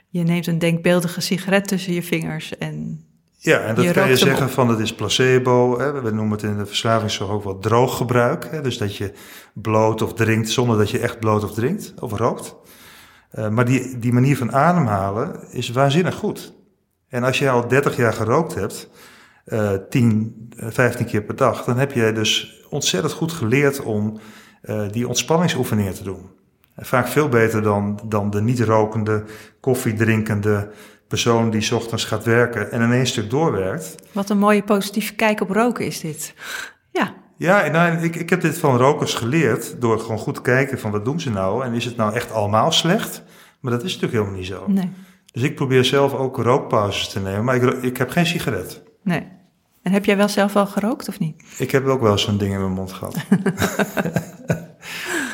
[0.08, 3.06] Je neemt een denkbeeldige sigaret tussen je vingers en
[3.44, 5.78] ja, en dat kan je zeggen van het is placebo.
[5.78, 6.02] Hè.
[6.02, 8.48] We noemen het in de verslavingszorg ook wel drooggebruik.
[8.50, 8.60] Hè.
[8.60, 9.12] Dus dat je
[9.52, 12.54] bloot of drinkt zonder dat je echt bloot of drinkt of rookt.
[13.34, 16.54] Uh, maar die, die manier van ademhalen is waanzinnig goed.
[17.08, 18.88] En als je al 30 jaar gerookt hebt,
[19.46, 24.20] uh, 10, 15 keer per dag, dan heb je dus ontzettend goed geleerd om
[24.62, 26.30] uh, die ontspanningsoefeningen te doen.
[26.74, 29.24] En vaak veel beter dan, dan de niet rokende,
[29.60, 30.70] koffiedrinkende
[31.12, 33.94] persoon die ochtends gaat werken en in één stuk doorwerkt.
[34.12, 36.34] Wat een mooie positieve kijk op roken is dit.
[36.92, 37.14] Ja.
[37.36, 40.90] Ja, nou, ik, ik heb dit van rokers geleerd door gewoon goed te kijken van
[40.90, 43.22] wat doen ze nou en is het nou echt allemaal slecht?
[43.60, 44.64] Maar dat is natuurlijk helemaal niet zo.
[44.66, 44.90] Nee.
[45.32, 48.82] Dus ik probeer zelf ook rookpauzes te nemen, maar ik, ik heb geen sigaret.
[49.02, 49.26] Nee.
[49.82, 51.42] En heb jij wel zelf wel gerookt of niet?
[51.58, 53.16] Ik heb ook wel zo'n ding in mijn mond gehad.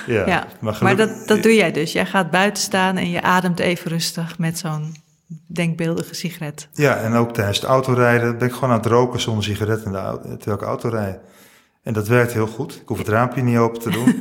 [0.07, 1.93] Ja, Ja, maar, gelukkig- dat, dat doe jij dus.
[1.93, 4.95] Jij gaat buiten staan en je ademt even rustig met zo'n
[5.47, 6.69] denkbeeldige sigaret.
[6.73, 9.93] Ja, en ook tijdens het autorijden ben ik gewoon aan het roken zonder sigaret in
[9.93, 11.19] de auto, terwijl ik auto rijd.
[11.83, 12.75] En dat werkt heel goed.
[12.83, 14.21] Ik hoef het raampje niet open te doen.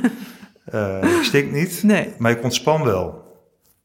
[0.68, 2.14] Eh, ik stink niet, Nee.
[2.18, 3.04] maar ik ontspan wel.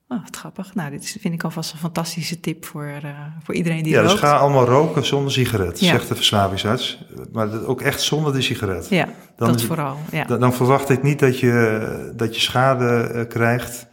[0.07, 0.75] Oh, wat grappig.
[0.75, 3.09] Nou, dit vind ik alvast een fantastische tip voor, eh,
[3.43, 4.23] voor iedereen die ja, dus rookt.
[4.23, 5.85] ga allemaal roken zonder sigaret, Ja.
[5.91, 7.05] zegt de verslavingsarts.
[7.31, 8.89] Maar ook echt zonder de sigaret.
[8.89, 9.07] Ja,
[9.37, 9.97] Dan dat vooral.
[10.11, 10.23] Ja.
[10.23, 13.87] Dan, dan verwacht ik niet dat je, dat je schade eh, krijgt.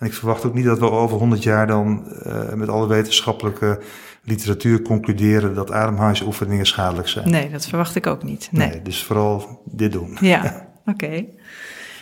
[0.00, 3.80] En ik verwacht ook niet dat we over 100 jaar dan eh, met alle wetenschappelijke
[4.22, 7.30] literatuur concluderen dat ademhalingsoefeningen schadelijk zijn.
[7.30, 8.48] Nee, dat verwacht ik ook niet.
[8.50, 8.82] Nee.
[8.82, 10.16] dus vooral dit doen.
[10.20, 11.24] Ja, oké.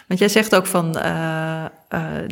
[0.08, 1.70] Want jij zegt ook van, eh, eh,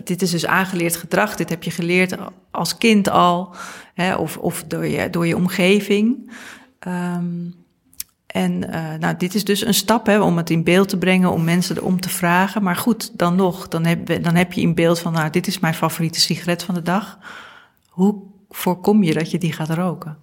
[0.05, 2.16] dit is dus aangeleerd gedrag, dit heb je geleerd
[2.50, 3.55] als kind al,
[3.94, 6.33] hè, of, of door, je, door je omgeving.
[6.79, 7.50] Ehm,
[8.37, 11.31] en eh, nou, dit is dus een stap hè, om het in beeld te brengen,
[11.33, 12.62] om mensen erom te vragen.
[12.62, 15.59] Maar goed, dan nog, dan heb, dan heb je in beeld van, nou, dit is
[15.59, 17.18] mijn favoriete sigaret van de dag.
[17.88, 20.18] Hoe voorkom je dat je die gaat roken?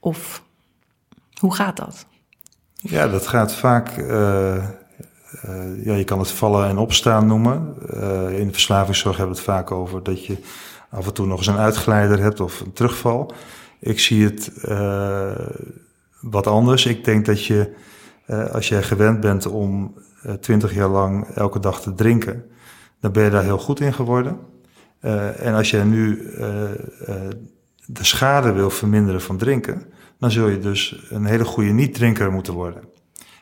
[0.00, 0.42] Of
[1.38, 2.06] hoe gaat dat?
[2.74, 3.88] Ja, dat gaat vaak.
[3.88, 4.64] eh, eh,
[5.84, 7.76] ja, je kan het vallen en opstaan noemen.
[8.38, 10.38] In de verslavingszorg hebben we het vaak over dat je
[10.90, 13.32] af en toe nog eens een uitgeleider hebt of een terugval.
[13.78, 14.50] Ik zie het
[16.30, 16.86] wat anders.
[16.86, 17.74] Ik denk dat je,
[18.26, 19.94] eh, als jij gewend bent om
[20.40, 22.44] twintig jaar lang elke dag te drinken,
[23.00, 24.38] dan ben je daar heel goed in geworden.
[25.00, 26.76] Eh, en als jij nu eh, eh,
[27.86, 29.82] de schade wil verminderen van drinken,
[30.18, 32.82] dan zul je dus een hele goede niet-drinker moeten worden.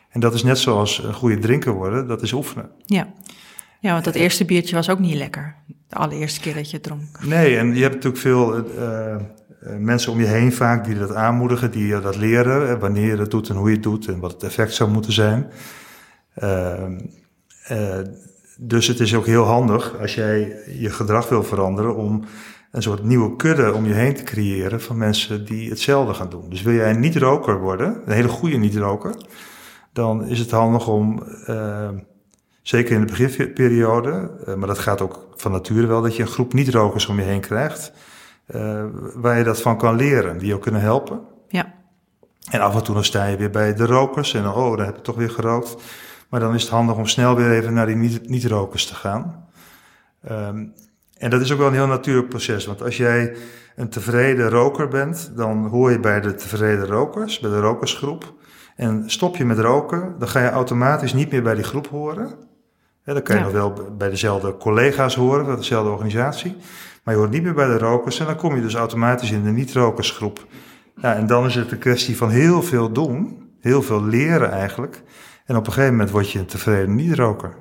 [0.09, 2.69] En dat is net zoals een goede drinker worden, dat is oefenen.
[2.85, 3.13] Ja.
[3.79, 5.55] ja, want dat eerste biertje was ook niet lekker.
[5.87, 7.25] De allereerste keer dat je het dronk.
[7.25, 9.21] Nee, en je hebt natuurlijk veel eh, eh,
[9.79, 13.15] mensen om je heen vaak die dat aanmoedigen, die je dat leren, eh, wanneer je
[13.15, 15.51] dat doet en hoe je het doet en wat het effect zou moeten zijn.
[16.35, 16.99] Ehm,
[17.63, 17.99] eh,
[18.57, 22.23] dus het is ook heel handig als jij je gedrag wil veranderen om
[22.71, 26.49] een soort nieuwe kudde om je heen te creëren van mensen die hetzelfde gaan doen.
[26.49, 29.15] Dus wil jij een niet-roker worden, een hele goede niet-roker,
[29.91, 31.89] dan is het handig om, eh,
[32.61, 36.27] zeker in de beginperiode, eh, maar dat gaat ook van nature wel, dat je een
[36.27, 37.91] groep niet-rokers om je heen krijgt,
[38.45, 38.83] eh,
[39.15, 41.19] waar je dat van kan leren, die ook kunnen helpen.
[41.47, 41.73] Ja,
[42.51, 44.85] En af en toe dan sta je weer bij de rokers en dan, oh, dan
[44.85, 45.75] heb je toch weer gerookt.
[46.29, 49.45] Maar dan is het handig om snel weer even naar die niet- niet-rokers te gaan.
[50.23, 50.65] Ehm,
[51.17, 52.65] en dat is ook wel een heel natuurlijk proces.
[52.65, 53.35] Want als jij
[53.75, 58.33] een tevreden roker bent, dan hoor je bij de tevreden rokers, bij de rokersgroep.
[58.75, 62.29] En stop je met roken, dan ga je automatisch niet meer bij die groep horen.
[63.03, 63.47] Dan kan je Ja.
[63.47, 66.55] nog wel bij dezelfde collega's horen, bij dezelfde organisatie.
[67.03, 69.43] Maar je hoort niet meer bij de rokers en dan kom je dus automatisch in
[69.43, 70.47] de niet-rokersgroep.
[71.01, 75.03] Ja, en dan is het een kwestie van heel veel doen, heel veel leren eigenlijk.
[75.45, 77.55] En op een gegeven moment word je een tevreden niet-roker.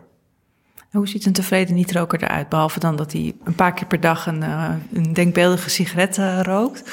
[0.91, 2.49] hoe ziet een tevreden niet-roker eruit?
[2.49, 6.41] Behalve dan dat hij een paar keer per dag een, eh, een denkbeeldige sigaret eh,
[6.43, 6.91] rookt.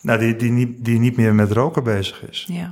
[0.00, 2.46] Nou, die, die, niet, die niet meer met roken bezig is.
[2.48, 2.70] Ja.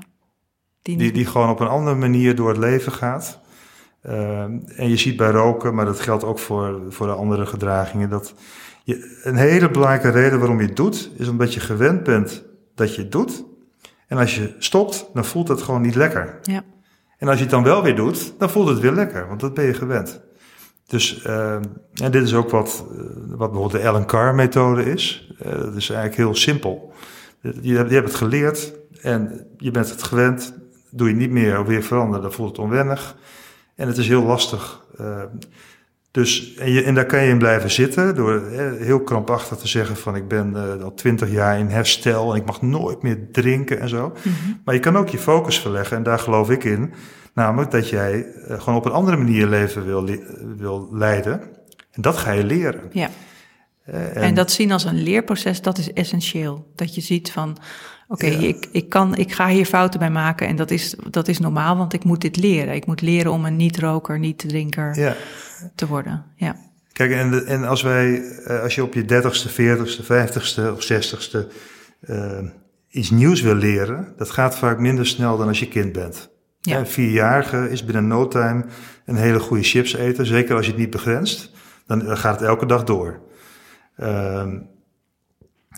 [0.83, 3.41] Die, die gewoon op een andere manier door het leven gaat.
[4.09, 8.11] Ehm, en je ziet bij roken, maar dat geldt ook voor, voor de andere gedragingen,
[8.11, 8.35] dat
[8.85, 12.45] je, een hele belangrijke reden waarom je het doet, is omdat je gewend bent
[12.75, 13.45] dat je het doet.
[14.07, 16.39] En als je stopt, dan voelt het gewoon niet lekker.
[16.43, 16.65] ja.
[17.19, 19.55] En als je het dan wel weer doet, dan voelt het weer lekker, want dat
[19.55, 20.21] ben je gewend.
[20.87, 21.55] Dus uh,
[21.95, 25.33] en dit is ook wat, uh, wat bijvoorbeeld de Ellen Carr methode is.
[25.47, 26.93] Uh, dat is eigenlijk heel simpel.
[27.41, 30.55] Je hebt, je hebt het geleerd en je bent het gewend.
[30.91, 33.17] Doe je niet meer of weer veranderen, dan voelt het onwennig.
[33.79, 34.85] En het is heel lastig.
[35.01, 35.23] Uh,
[36.11, 38.43] dus, en, je, en daar kan je in blijven zitten door
[38.79, 42.47] heel krampachtig te zeggen van ik ben uh, al twintig jaar in herstel en ik
[42.47, 44.09] mag nooit meer drinken en zo.
[44.09, 44.61] Mm-hmm.
[44.65, 46.93] Maar je kan ook je focus verleggen en daar geloof ik in.
[47.35, 50.09] Namelijk dat jij uh, gewoon op een andere manier leven wil,
[50.57, 51.41] wil leiden.
[51.91, 52.83] En dat ga je leren.
[52.93, 53.11] Ja.
[53.89, 56.73] Uh, en, en, dat zien als een leerproces, dat is essentieel.
[56.75, 57.59] Dat je ziet van,
[58.09, 58.49] oké, okay, ja.
[58.49, 61.77] ik, ik, kan, ik ga hier fouten bij maken en dat is, dat is normaal,
[61.77, 62.75] want ik moet dit leren.
[62.75, 65.17] Ik moet leren om een niet-roker, niet-drinker ja.
[65.75, 66.25] te worden.
[66.37, 66.57] Ja.
[66.93, 71.49] Kijk, en, en als wij, uh, als je op je dertigste, veertigste, vijftigste of zestigste
[72.09, 72.39] uh,
[72.89, 76.31] iets nieuws wil leren, dat gaat vaak minder snel dan als je kind bent.
[76.61, 76.79] Ja.
[76.79, 78.65] Een vierjarige is binnen no time
[79.05, 80.27] een hele goede chips eten.
[80.27, 81.51] Zeker als je het niet begrenst.
[81.87, 83.21] Dan gaat het elke dag door.
[83.97, 84.47] Uh,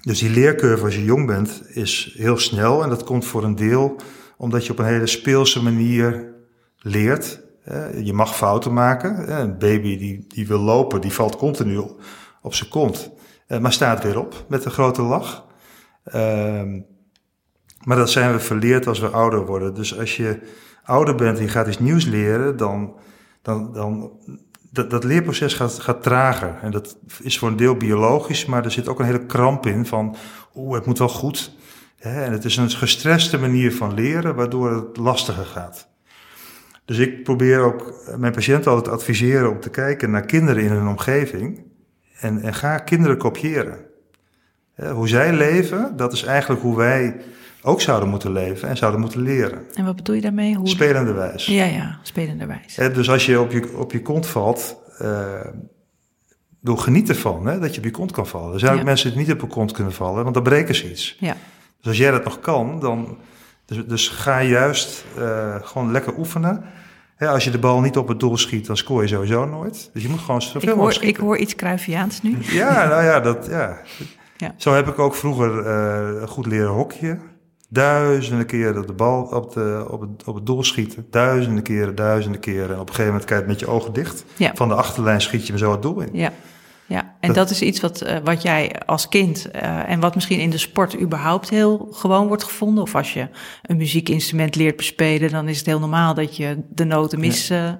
[0.00, 2.82] dus die leercurve als je jong bent is heel snel.
[2.82, 3.96] En dat komt voor een deel
[4.36, 6.34] omdat je op een hele speelse manier
[6.76, 7.40] leert.
[7.68, 9.40] Uh, je mag fouten maken.
[9.40, 11.82] Een baby die, die wil lopen, die valt continu
[12.42, 13.10] op zijn kont.
[13.48, 15.46] Uh, maar staat weer op met een grote lach.
[16.04, 16.80] Ehm,
[17.84, 19.74] maar dat zijn we verleerd als we ouder worden.
[19.74, 20.38] Dus als je
[20.84, 22.94] ouder bent en je gaat iets nieuws leren, dan,
[23.42, 24.12] dan, dan
[24.70, 26.58] dat, dat leerproces gaat, gaat trager.
[26.62, 29.86] En dat is voor een deel biologisch, maar er zit ook een hele kramp in
[29.86, 30.16] van,
[30.54, 31.56] oeh, het moet wel goed.
[31.96, 32.24] Hè?
[32.24, 35.88] En het is een gestreste manier van leren, waardoor het lastiger gaat.
[36.84, 40.86] Dus ik probeer ook mijn patiënten altijd adviseren om te kijken naar kinderen in hun
[40.86, 41.62] omgeving.
[42.20, 43.78] En, en ga kinderen kopiëren.
[44.92, 47.20] Hoe zij leven, dat is eigenlijk hoe wij
[47.62, 49.62] ook zouden moeten leven en zouden moeten leren.
[49.74, 50.54] En wat bedoel je daarmee?
[50.54, 50.68] Hoe...
[50.68, 51.46] Spelende wijs.
[51.46, 52.94] Ja, ja, spelende wijs.
[52.94, 55.44] Dus als je op je, op je kont valt, uh,
[56.60, 58.52] doe geniet ervan hè, dat je op je kont kan vallen.
[58.52, 60.90] Er zijn ook mensen die niet op hun kont kunnen vallen, want dan breken ze
[60.90, 61.16] iets.
[61.20, 61.36] Ja.
[61.78, 63.18] Dus als jij dat nog kan, dan.
[63.66, 66.64] Dus, dus ga juist uh, gewoon lekker oefenen.
[67.18, 69.90] als je de bal niet op het doel schiet, dan scoor je sowieso nooit.
[69.92, 72.36] Dus je moet gewoon zoveel ik hoor, mogelijk Ik hoor iets Cruyffiaans nu.
[72.40, 73.78] Ja, nou ja, dat, ja.
[74.36, 74.54] ja.
[74.56, 77.29] Zo heb ik ook vroeger uh, goed leren hockeyen.
[77.72, 81.06] Duizenden keren de bal op, de, op, het, op het doel schieten.
[81.10, 82.68] Duizenden keren, duizenden keren.
[82.68, 84.24] En op een gegeven moment kijk je met je ogen dicht.
[84.36, 84.50] Ja.
[84.54, 86.08] Van de achterlijn schiet je me zo het doel in.
[86.12, 86.32] Ja.
[86.86, 90.40] Ja, en dat, is iets wat, uh, wat jij als kind uh, en wat misschien
[90.40, 92.82] in de sport überhaupt heel gewoon wordt gevonden.
[92.82, 93.28] Of als je
[93.62, 97.78] een muziekinstrument leert bespelen, dan is het heel normaal dat je de noten misslaat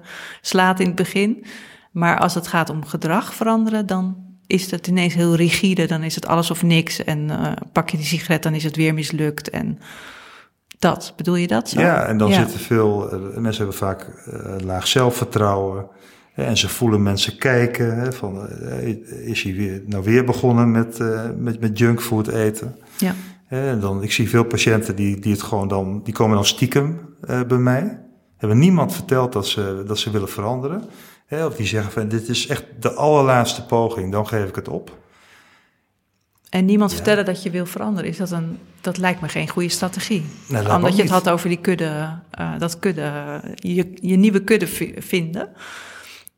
[0.51, 0.73] ja.
[0.73, 1.45] uh, in het begin.
[1.91, 5.87] Maar als het gaat om gedrag veranderen, dan is het ineens heel rigide.
[5.87, 7.03] Dan is het alles of niks.
[7.03, 9.49] En uh, pak je die sigaret, dan is het weer mislukt.
[9.49, 9.79] En
[10.79, 11.81] dat, bedoel je dat zo?
[11.81, 12.35] Ja, en dan ja.
[12.35, 13.13] zitten veel...
[13.13, 15.87] Uh, mensen hebben vaak uh, laag zelfvertrouwen.
[16.33, 17.99] Hè, en ze voelen mensen kijken.
[17.99, 18.49] Hè, van,
[19.25, 20.99] is hij weer, nou weer begonnen met,
[21.37, 22.75] met, met junkfood eten?
[22.97, 23.13] Ja.
[23.47, 26.01] En dan, ik zie veel patiënten die, die het gewoon dan...
[26.03, 26.99] Die komen dan stiekem
[27.47, 27.99] bij mij.
[28.37, 30.83] Hebben niemand verteld dat ze, dat ze willen veranderen.
[31.31, 34.67] Hè, of die zeggen van dit is echt de allerlaatste poging, dan geef ik het
[34.67, 34.97] op.
[36.49, 36.95] En niemand ja.
[36.95, 40.25] vertellen dat je wil veranderen, is dat een, dat lijkt me geen goede strategie.
[40.49, 44.67] Omdat je het had over die kudde, uh, dat kudde, je, je nieuwe kudde
[44.97, 45.49] vinden.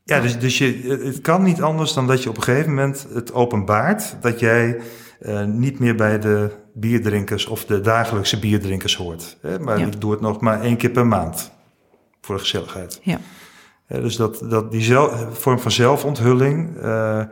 [0.04, 3.06] Ja, dus, dus je, het kan niet anders dan dat je op een gegeven moment
[3.14, 4.80] het openbaart dat jij
[5.20, 9.36] uh, niet meer bij de bierdrinkers of de dagelijkse bierdrinkers hoort.
[9.40, 9.58] Hè?
[9.58, 9.88] Maar ja.
[9.98, 11.50] doe het nog maar één keer per maand
[12.20, 13.00] voor de gezelligheid.
[13.02, 13.20] Ja.
[13.86, 17.22] Dus dat, dat, die zelf, vorm van zelfonthulling, uh,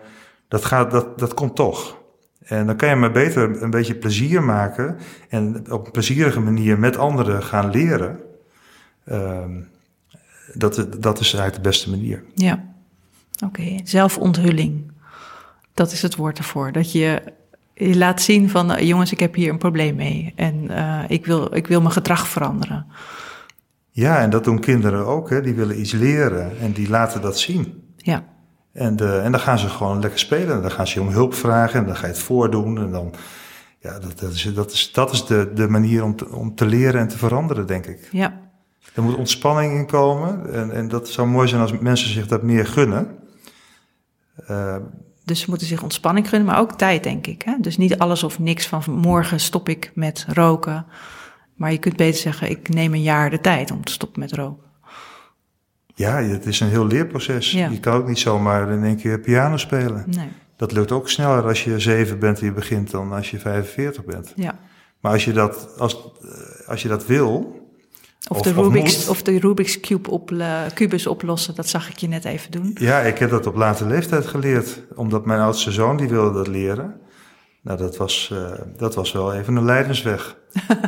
[0.49, 2.01] dat, gaat, dat, dat komt toch.
[2.45, 6.79] En dan kan je maar beter een beetje plezier maken en op een plezierige manier
[6.79, 8.19] met anderen gaan leren.
[9.05, 9.45] Uh,
[10.55, 12.25] dat, dat is eigenlijk de beste manier.
[12.35, 12.65] Ja,
[13.45, 13.81] oké.
[13.85, 14.93] Zelfonthulling,
[15.75, 16.73] dat is het woord ervoor.
[16.73, 17.23] Dat je,
[17.75, 21.27] je laat zien van, uh, jongens, ik heb hier een probleem mee en uh, ik,
[21.27, 22.87] wil, ik wil mijn gedrag veranderen.
[23.95, 25.31] Ja, en dat doen kinderen ook.
[25.31, 25.41] Hè.
[25.41, 27.83] Die willen iets leren en die laten dat zien.
[27.97, 28.25] Ja.
[28.73, 30.57] En, de, en dan gaan ze gewoon lekker spelen.
[30.57, 32.79] En dan gaan ze je om hulp vragen en dan ga je het voordoen.
[32.79, 33.15] En dan,
[33.79, 36.67] ja, dat, dat is, dat is, dat is de, de manier om te, om te
[36.67, 38.09] leren en te veranderen, denk ik.
[38.11, 38.41] Ja.
[38.95, 40.53] Er moet ontspanning in komen.
[40.53, 43.19] En, en dat zou mooi zijn als mensen zich dat meer gunnen.
[44.51, 44.77] Uh,
[45.25, 47.43] dus ze moeten zich ontspanning gunnen, maar ook tijd, denk ik.
[47.43, 47.55] Hè?
[47.61, 50.87] Dus niet alles of niks van morgen stop ik met roken.
[51.55, 54.33] Maar je kunt beter zeggen, ik neem een jaar de tijd om te stoppen met
[54.33, 54.71] roken.
[55.95, 57.53] Ja, het is een heel leerproces.
[57.53, 57.69] Ja.
[57.69, 60.05] Je kan ook niet zomaar in één keer piano spelen.
[60.07, 60.29] Nee.
[60.57, 64.05] Dat lukt ook sneller als je zeven bent en je begint dan als je 45
[64.05, 64.33] bent.
[64.37, 64.59] Ja.
[65.01, 66.12] Maar als je dat, als,
[66.67, 67.61] als je dat wil...
[68.29, 71.88] Of, of de Rubik's, of, of de Rubik's Cube op, uh, kubus oplossen, dat zag
[71.88, 72.71] ik je net even doen.
[72.81, 74.83] Ja, ik heb dat op late leeftijd geleerd.
[74.95, 77.01] Omdat mijn oudste zoon, die wilde dat leren.
[77.62, 80.37] Nou, dat was, uh, dat was wel even een leidensweg.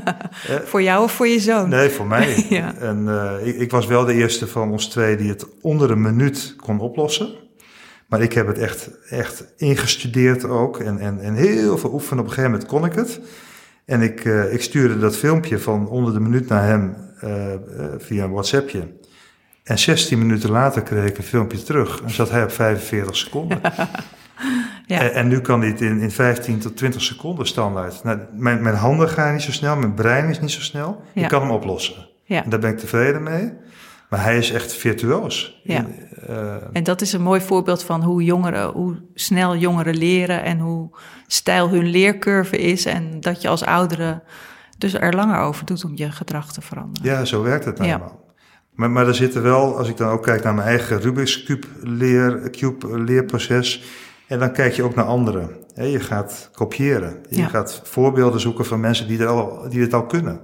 [0.71, 1.69] voor jou of voor je zoon?
[1.69, 2.47] Nee, voor mij.
[2.49, 2.75] ja.
[2.75, 6.01] En uh, ik, ik, was wel de eerste van ons twee die het onder een
[6.01, 7.29] minuut kon oplossen.
[8.09, 10.79] Maar ik heb het echt, echt ingestudeerd ook.
[10.79, 12.19] En, en, en heel veel oefenen.
[12.19, 13.21] Op een gegeven moment kon ik het.
[13.85, 16.97] En ik, uh, ik stuurde dat filmpje van onder de minuut naar hem
[17.99, 18.89] via een WhatsAppje.
[19.63, 22.03] En 16 minuten later kreeg ik een filmpje terug.
[22.03, 23.61] En zat hij op 45 seconden.
[24.87, 25.01] Ja.
[25.01, 28.05] En, en, nu kan dit in, in 15 tot 20 seconden standaard.
[28.05, 31.03] Nou, mijn, mijn handen gaan niet zo snel, mijn brein is niet zo snel.
[31.13, 31.23] Ja.
[31.23, 32.09] Ik kan hem oplossen.
[32.25, 32.45] Ja.
[32.45, 33.53] En daar ben ik tevreden mee.
[34.09, 35.61] Maar hij is echt virtuoos.
[35.63, 35.77] Ja.
[35.77, 35.95] In,
[36.31, 40.59] uh, en dat is een mooi voorbeeld van hoe jongeren, hoe snel jongeren leren en
[40.59, 40.91] hoe
[41.27, 42.87] stijl hun leercurve is.
[42.87, 44.23] En dat je als oudere
[44.79, 47.11] dus er langer over doet om je gedrag te veranderen.
[47.11, 48.23] Ja, zo werkt het nou helemaal.
[48.75, 51.67] Maar, maar er zitten wel, als ik dan ook kijk naar mijn eigen Rubik's Cube,
[51.83, 53.83] leer, Cube leerproces.
[54.35, 55.51] En dan kijk je ook naar anderen.
[55.75, 57.17] Je gaat kopiëren.
[57.29, 57.49] Je Ja.
[57.49, 60.41] gaat voorbeelden zoeken van mensen die, er al, die dit al kunnen.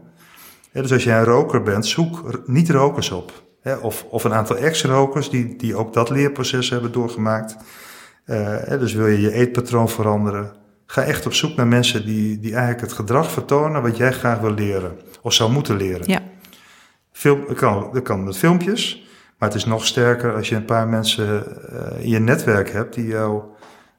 [0.73, 3.33] Dus als jij een roker bent, zoek niet-rokers op.
[3.81, 7.57] Of, of een aantal ex-rokers die, die ook dat leerproces hebben doorgemaakt.
[8.27, 10.53] Uh, dus wil je je eetpatroon veranderen,
[10.87, 14.39] ga echt op zoek naar mensen die, die eigenlijk het gedrag vertonen wat jij graag
[14.39, 14.99] wil leren.
[15.23, 16.03] Of zou moeten leren.
[16.05, 16.21] Ja.
[17.13, 20.65] Film, dat, kan, dat kan met filmpjes, Maar het is nog sterker als je een
[20.65, 23.43] paar mensen uh, in je netwerk hebt die jou,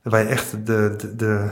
[0.02, 1.49] waar je echt de, de, de,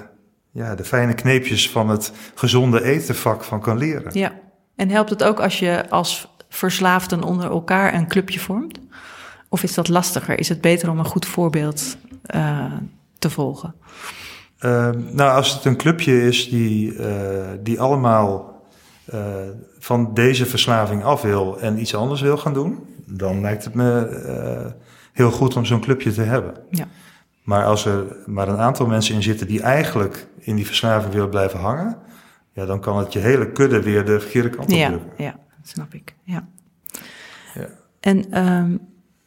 [0.51, 4.11] ja, de fijne kneepjes van het gezonde etenvak van kan leren.
[4.13, 4.31] Ja,
[4.75, 8.79] en helpt het ook als je als verslaafden onder elkaar een clubje vormt?
[9.49, 10.39] Of is dat lastiger?
[10.39, 11.97] Is het beter om een goed voorbeeld
[12.35, 12.73] uh,
[13.19, 13.75] te volgen?
[14.59, 18.63] Uh, nou, als het een clubje is die, uh, die allemaal
[19.13, 19.21] uh,
[19.79, 24.73] van deze verslaving af wil en iets anders wil gaan doen, dan lijkt het me
[25.13, 26.53] heel goed om zo'n clubje te hebben.
[26.69, 26.87] Ja.
[27.49, 31.29] Maar als er maar een aantal mensen in zitten die eigenlijk in die verslaving willen
[31.29, 31.97] blijven hangen,
[32.53, 35.09] ja, dan kan het je hele kudde weer de verkeerde kant op ja, drukken.
[35.17, 36.15] Ja, dat snap ik.
[36.23, 36.47] Ja.
[37.53, 37.67] Ja.
[37.99, 38.79] En um,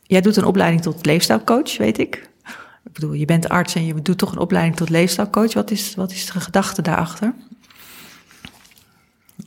[0.02, 2.30] jij doet een opleiding tot leefstijlcoach, weet ik.
[2.84, 5.54] Ik bedoel, je bent arts en je doet toch een opleiding tot leefstijlcoach.
[5.54, 7.34] Wat is, wat is de gedachte daarachter?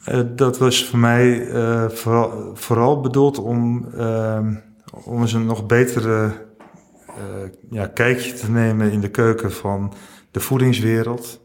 [0.09, 4.39] Uh, dat was voor mij uh, vooral, vooral, bedoeld om, uh,
[4.91, 6.44] om eens een nog betere
[7.69, 9.93] ja, kijkje te nemen in de keuken van
[10.31, 11.41] de voedingswereld.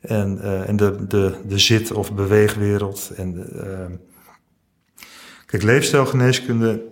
[0.00, 3.12] En, en de, de, de zit- of beweegwereld.
[3.16, 3.98] En de,
[5.46, 6.90] kijk, leefstijlgeneeskunde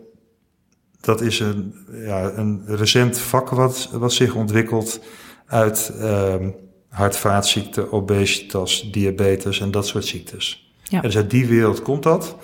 [1.01, 5.01] dat is een, ja, een recent vak wat, wat zich ontwikkelt
[5.47, 6.55] uit um,
[6.89, 10.73] hart-vaatziekten, obesitas, diabetes en dat soort ziektes.
[10.83, 11.01] Ja.
[11.01, 12.37] Dus uit die wereld komt dat.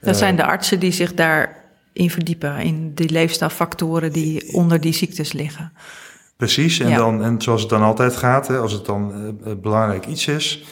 [0.00, 1.14] Dat zijn de artsen die zich
[1.96, 5.72] daarin verdiepen, in die leefstijlfactoren die onder die ziektes liggen.
[6.36, 6.96] Precies, en, Ja.
[6.96, 9.12] dan, en zoals het dan altijd gaat, hè, als het dan
[9.46, 10.64] uh, belangrijk iets is,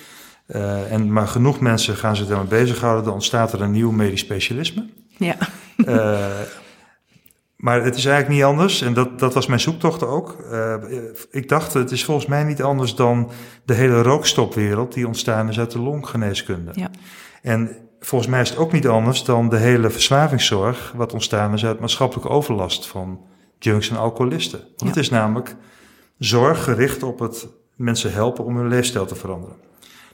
[0.49, 4.21] uh, en maar genoeg mensen gaan zich daarmee bezighouden, dan ontstaat er een nieuw medisch
[4.21, 4.87] specialisme.
[5.19, 5.37] Ja,
[5.77, 6.19] Uh,
[7.57, 8.83] maar het is eigenlijk niet anders.
[8.83, 10.37] En dat, dat was mijn zoektocht ook.
[11.31, 13.31] Ik dacht, het is volgens mij niet anders dan
[13.65, 16.71] de hele rookstopwereld die ontstaan is uit de longgeneeskunde.
[16.75, 16.91] ja,
[17.43, 21.65] En volgens mij is het ook niet anders dan de hele verslavingszorg, wat ontstaan is
[21.65, 23.21] uit maatschappelijke overlast van
[23.59, 24.59] junks en alcoholisten.
[24.59, 24.87] Want Ja.
[24.87, 25.57] het is namelijk
[26.19, 27.47] zorg gericht op het
[27.77, 29.57] mensen helpen om hun leefstijl te veranderen.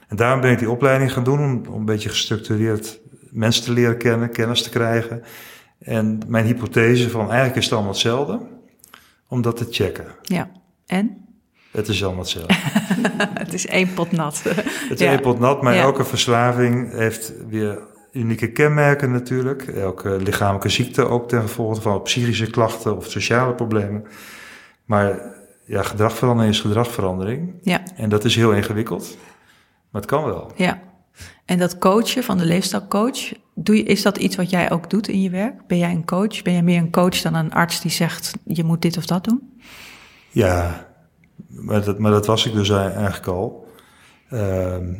[0.07, 3.71] En daarom ben ik die opleiding gaan doen om, om een beetje gestructureerd mensen te
[3.71, 5.23] leren kennen, kennis te krijgen.
[5.79, 8.39] En mijn hypothese van eigenlijk is het allemaal hetzelfde,
[9.27, 10.05] om dat te checken.
[10.23, 10.51] ja.
[10.85, 11.25] En?
[11.71, 12.53] Het is allemaal hetzelfde.
[13.43, 14.43] Het is één pot nat.
[14.89, 15.09] Het is Ja.
[15.11, 15.81] één pot nat, maar Ja.
[15.81, 17.79] elke verslaving heeft weer
[18.11, 19.67] unieke kenmerken natuurlijk.
[19.67, 24.03] Elke lichamelijke ziekte ook ten gevolge van psychische klachten of sociale problemen.
[24.85, 25.19] Maar
[25.65, 27.53] ja, gedragverandering is gedragverandering.
[27.61, 29.17] Ja, En dat is heel ingewikkeld,
[29.91, 30.51] maar het kan wel.
[30.55, 30.81] ja.
[31.45, 35.07] En dat coachen van de leefstijlcoach, doe je, is dat iets wat jij ook doet
[35.07, 35.67] in je werk?
[35.67, 36.41] Ben jij een coach?
[36.41, 39.23] Ben jij meer een coach dan een arts die zegt, je moet dit of dat
[39.23, 39.59] doen?
[40.29, 40.87] Ja,
[41.51, 43.67] maar dat, maar dat was ik dus eigenlijk al.
[44.29, 44.93] Ehm,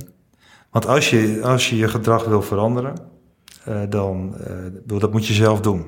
[0.72, 2.94] want als je, als je je gedrag wil veranderen,
[3.64, 4.36] eh, dan
[4.88, 5.86] uh, dat moet je zelf doen.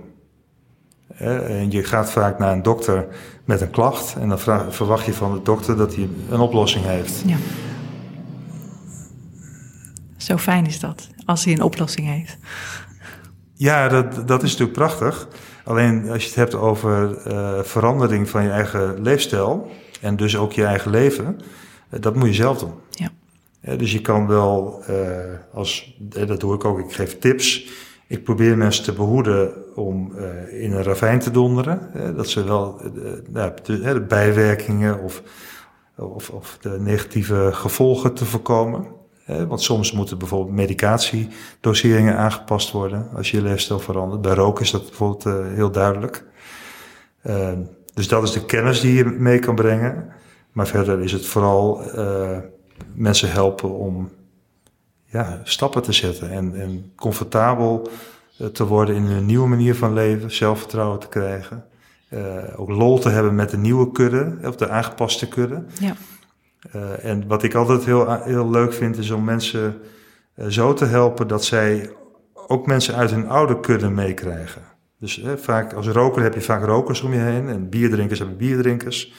[1.08, 3.08] Eh, en je gaat vaak naar een dokter
[3.46, 6.86] met een klacht en dan vraag, verwacht je van de dokter dat hij een oplossing
[6.86, 7.24] heeft.
[7.26, 7.36] Ja.
[10.18, 12.38] Zo fijn is dat, als hij een oplossing heeft.
[13.54, 15.28] Ja, dat, dat is natuurlijk prachtig.
[15.64, 19.72] Alleen als je het hebt over uh, verandering van je eigen leefstijl
[20.04, 21.40] en dus ook je eigen leven,
[21.94, 22.74] uh, dat moet je zelf doen.
[22.90, 23.12] Ja.
[23.78, 24.84] Dus je kan wel,
[25.54, 27.70] als, dat doe ik ook, ik geef tips.
[28.08, 30.16] Ik probeer mensen te behoeden om
[30.50, 31.92] in een ravijn te donderen.
[32.16, 32.82] dat ze wel
[33.30, 35.24] nou, de, bijwerkingen of,
[35.98, 38.88] of, of de negatieve gevolgen te voorkomen.
[39.26, 44.22] Want soms moeten bijvoorbeeld medicatiedoseringen aangepast worden als je je leefstijl verandert.
[44.22, 45.24] Bij roken is dat bijvoorbeeld
[45.56, 46.26] heel duidelijk.
[47.94, 50.12] Dus dat is de kennis die je mee kan brengen.
[50.52, 52.38] Maar verder is het vooral uh,
[52.94, 54.12] mensen helpen om
[55.06, 57.90] ja, stappen te zetten en, en comfortabel
[58.54, 61.66] te worden in een nieuwe manier van leven, zelfvertrouwen te krijgen.
[62.56, 65.64] ook lol te hebben met de nieuwe kudde, of de aangepaste kudde.
[65.80, 65.96] Ja.
[66.76, 69.82] Uh, en wat ik altijd heel, heel leuk vind, is om mensen
[70.48, 71.92] zo te helpen dat zij
[72.48, 74.62] ook mensen uit hun oude kudde meekrijgen.
[75.04, 78.38] Dus uh, vaak als roker heb je vaak rokers om je heen en bierdrinkers hebben
[78.38, 79.14] bierdrinkers.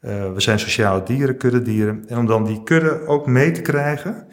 [0.00, 2.04] we zijn sociale dieren, kuddedieren.
[2.08, 4.26] En om dan die kudde ook mee te krijgen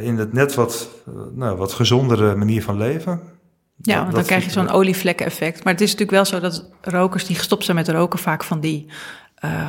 [0.00, 0.88] in het net wat,
[1.34, 3.20] nou, wat gezondere manier van leven.
[3.76, 5.64] Ja, want dan krijg je zo'n olievlekken-effect.
[5.64, 8.60] Maar het is natuurlijk wel zo dat rokers die gestopt zijn met roken vaak van
[8.60, 8.86] die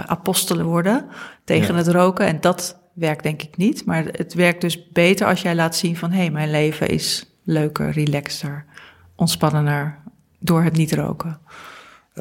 [0.05, 1.05] apostelen worden
[1.43, 1.79] tegen ja.
[1.79, 2.25] het roken.
[2.25, 3.85] En dat werkt denk ik niet.
[3.85, 6.11] Maar het werkt dus beter als jij laat zien van...
[6.11, 8.65] hé, hey, mijn leven is leuker, relaxter,
[9.15, 10.03] ontspannender
[10.45, 11.39] door het niet roken.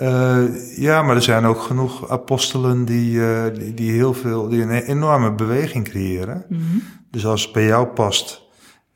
[0.02, 4.62] Uh, ja, maar er zijn ook genoeg apostelen die, uh, die, die, heel veel, die
[4.62, 6.44] een enorme beweging creëren.
[6.48, 6.60] Mhm.
[6.60, 6.82] Mm -hmm.
[7.10, 8.42] Dus als het bij jou past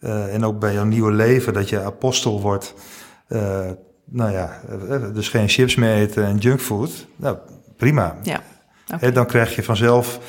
[0.00, 2.74] uh, en ook bij jouw nieuwe leven dat je apostel wordt,
[4.04, 4.60] nou ja,
[5.12, 7.06] dus geen chips meer eten en junkfood.
[7.16, 7.36] Nou,
[7.76, 8.16] prima.
[8.22, 8.40] Ja.
[8.94, 9.12] Okay.
[9.12, 10.20] dan krijg je vanzelf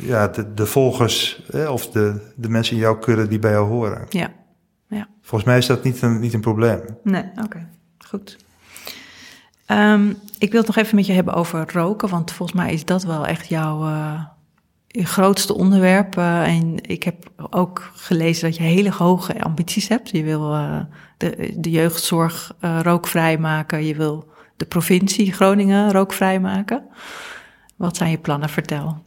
[0.00, 4.06] ja, de, de volgers of de, de mensen in jouw kudde die bij jou horen.
[4.08, 4.30] Ja.
[5.32, 6.80] Volgens mij is dat niet een, niet een probleem.
[7.02, 7.68] Nee, oké.
[7.98, 8.36] Goed.
[9.66, 12.84] Um, ik wil het nog even met je hebben over roken, want volgens mij is
[12.84, 14.24] dat wel echt jouw uh,
[14.88, 16.16] grootste onderwerp.
[16.16, 20.10] Uh, en ik heb ook gelezen dat je hele hoge ambities hebt.
[20.10, 20.80] Je wil uh,
[21.16, 23.84] de, de jeugdzorg rookvrij maken.
[23.84, 26.82] Je wil de provincie Groningen rookvrij maken.
[27.76, 28.48] Wat zijn je plannen?
[28.48, 29.02] Vertel.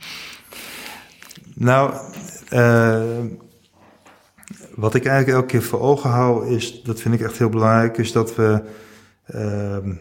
[1.53, 1.93] Nou,
[4.75, 7.97] wat ik eigenlijk elke keer voor ogen hou, is, dat vind ik echt heel belangrijk,
[7.97, 8.61] is dat we
[9.25, 9.93] ehm,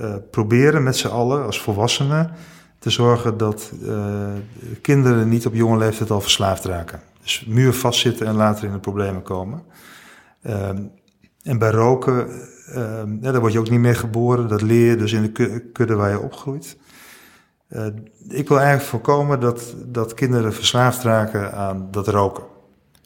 [0.00, 2.30] uh, proberen met z'n allen als volwassenen
[2.78, 4.26] te zorgen dat uh,
[4.80, 7.00] kinderen niet op jonge leeftijd al verslaafd raken.
[7.22, 9.62] Dus muur vastzitten en later in de problemen komen.
[10.42, 10.68] Uh,
[11.42, 12.28] en bij roken,
[12.66, 14.48] ehm, ja, daar word je ook niet mee geboren.
[14.48, 16.76] Dat leer je dus in de kudde waar je opgroeit.
[17.68, 17.86] Uh,
[18.28, 22.44] ik wil eigenlijk voorkomen dat, dat kinderen verslaafd raken aan dat roken.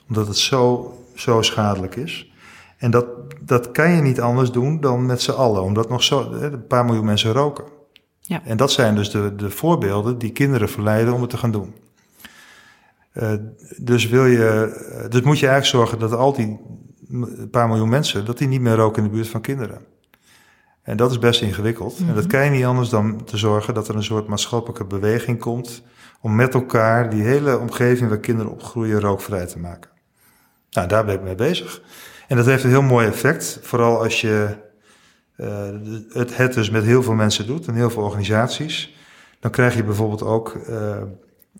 [0.09, 2.33] Omdat het zo, zo schadelijk is.
[2.77, 3.07] En dat,
[3.41, 6.85] dat kan je niet anders doen dan met z'n allen, omdat nog zo een paar
[6.85, 7.65] miljoen mensen roken.
[8.21, 8.43] Ja.
[8.45, 11.75] En dat zijn dus de, de voorbeelden die kinderen verleiden om het te gaan doen.
[13.13, 13.33] Uh,
[13.77, 16.61] dus, wil je, dus moet je eigenlijk zorgen dat al die
[17.51, 19.81] paar miljoen mensen, dat die niet meer roken in de buurt van kinderen.
[20.83, 21.99] En dat is best ingewikkeld.
[21.99, 22.27] En dat mhm.
[22.27, 25.83] kan je niet anders dan te zorgen dat er een soort maatschappelijke beweging komt
[26.21, 29.91] om met elkaar die hele omgeving waar kinderen opgroeien rookvrij te maken.
[30.77, 31.83] Nou, daar ben ik mee bezig.
[32.29, 34.49] En dat heeft een heel mooi effect, vooral als je
[35.37, 35.69] uh,
[36.13, 38.97] het, het dus met heel veel mensen doet en heel veel organisaties.
[39.41, 40.97] Dan krijg je bijvoorbeeld ook uh,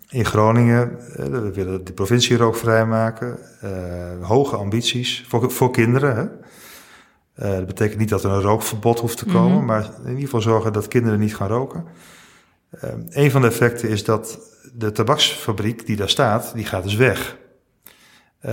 [0.09, 3.37] in Groningen, uh, we willen de provincie rookvrij maken,
[4.21, 6.15] hoge ambities voor, voor kinderen.
[6.15, 7.55] Hè?
[7.57, 9.65] dat betekent niet dat er een rookverbod hoeft te komen, mm -hmm.
[9.65, 11.85] maar in ieder geval zorgen dat kinderen niet gaan roken.
[13.09, 14.39] een van de effecten is dat
[14.73, 17.37] de tabaksfabriek die daar staat, die gaat dus weg.
[18.45, 18.51] Um,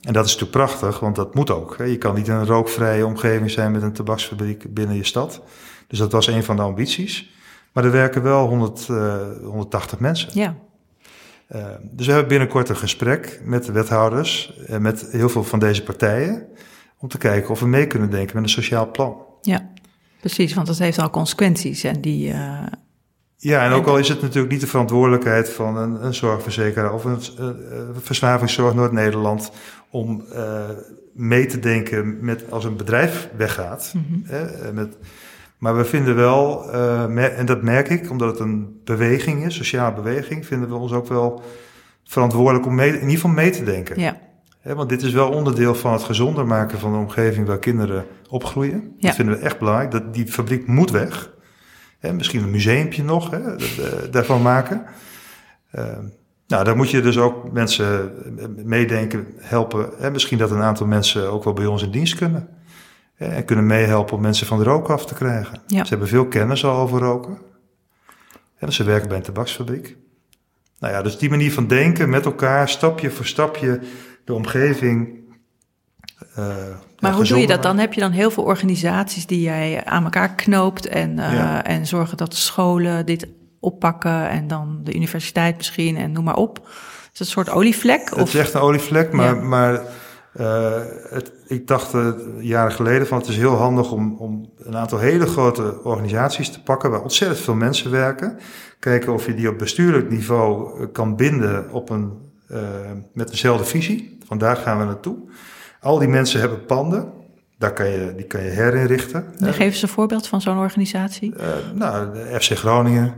[0.00, 1.76] en dat is natuurlijk prachtig, want dat moet ook.
[1.78, 5.42] Je kan niet een rookvrije omgeving zijn met een tabaksfabriek binnen je stad.
[5.86, 7.32] Dus dat was een van de ambities.
[7.72, 10.28] Maar er werken wel 100, uh, 180 mensen.
[10.32, 10.56] Ja.
[11.54, 15.58] Uh, dus we hebben binnenkort een gesprek met de wethouders en met heel veel van
[15.58, 16.46] deze partijen.
[16.98, 19.16] Om te kijken of we mee kunnen denken met een sociaal plan.
[19.42, 19.70] Ja,
[20.20, 21.84] precies, want dat heeft al consequenties.
[21.84, 22.66] En die, uh,
[23.36, 27.04] ja, en ook al is het natuurlijk niet de verantwoordelijkheid van een, een zorgverzekeraar of
[27.04, 27.48] een uh,
[27.94, 29.50] verslavingszorg Noord-Nederland
[29.90, 30.62] om uh,
[31.12, 33.92] mee te denken met als een bedrijf weggaat.
[33.94, 34.22] Mm -hmm.
[34.26, 34.96] hè, met,
[35.58, 39.94] maar we vinden wel, uh, en dat merk ik, omdat het een beweging is, sociale
[39.94, 41.42] beweging, vinden we ons ook wel
[42.04, 44.00] verantwoordelijk om mee, in ieder geval mee te denken.
[44.00, 44.20] Ja.
[44.60, 48.06] Hè, want dit is wel onderdeel van het gezonder maken van de omgeving waar kinderen
[48.28, 48.94] opgroeien.
[48.96, 49.06] Ja.
[49.06, 49.90] Dat vinden we echt belangrijk.
[49.90, 51.33] Dat, die fabriek moet weg.
[52.04, 53.40] Hè, misschien een museumpje nog hè,
[54.10, 54.84] daarvan maken.
[55.74, 55.84] Uh,
[56.46, 58.12] nou, daar moet je dus ook mensen
[58.56, 59.90] meedenken, helpen.
[59.98, 62.48] Hè, misschien dat een aantal mensen ook wel bij ons in dienst kunnen.
[63.14, 65.60] Hè, en kunnen meehelpen om mensen van de rook af te krijgen.
[65.66, 65.84] Ja.
[65.84, 67.38] Ze hebben veel kennis al over roken.
[68.58, 69.96] En ze werken bij een tabaksfabriek.
[70.78, 73.80] Nou ja, dus die manier van denken met elkaar, stapje voor stapje,
[74.24, 75.23] de omgeving
[76.98, 77.78] maar hoe doe je dat dan?
[77.78, 81.64] Heb je dan heel veel organisaties die jij aan elkaar knoopt en, ja.
[81.64, 83.26] en zorgen dat de scholen dit
[83.60, 86.60] oppakken en dan de universiteit misschien en noem maar op?
[87.14, 88.10] Is het een soort olievlek?
[88.14, 89.42] Het is echt een olievlek, maar, ja.
[89.42, 89.82] maar
[90.40, 90.72] uh,
[91.08, 92.10] het, ik dacht uh,
[92.40, 96.62] jaren geleden van het is heel handig om, om een aantal hele grote organisaties te
[96.62, 98.38] pakken waar ontzettend veel mensen werken.
[98.78, 102.12] Kijken of je die op bestuurlijk niveau kan binden op een,
[103.12, 104.18] met dezelfde visie.
[104.26, 105.16] Vandaar gaan we naartoe.
[105.84, 107.12] Al die mensen hebben panden.
[107.58, 109.24] Daar kan je, die kan je herinrichten.
[109.38, 111.34] Geef eens een voorbeeld van zo'n organisatie.
[111.36, 113.14] Uh, nou, de FC Groningen,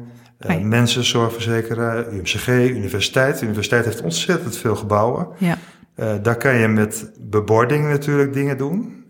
[0.47, 0.57] uh.
[0.59, 3.39] Mensenzorgverzekeraar, UMCG, universiteit.
[3.39, 5.29] De universiteit heeft ontzettend veel gebouwen.
[5.39, 5.59] Ja.
[5.97, 9.05] Uh, daar kan je met bebording natuurlijk dingen doen,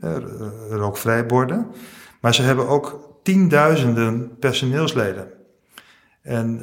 [0.71, 1.67] rookvrij borden.
[2.21, 5.29] Maar ze hebben ook tienduizenden personeelsleden.
[6.23, 6.57] En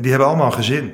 [0.00, 0.92] die hebben allemaal een gezin,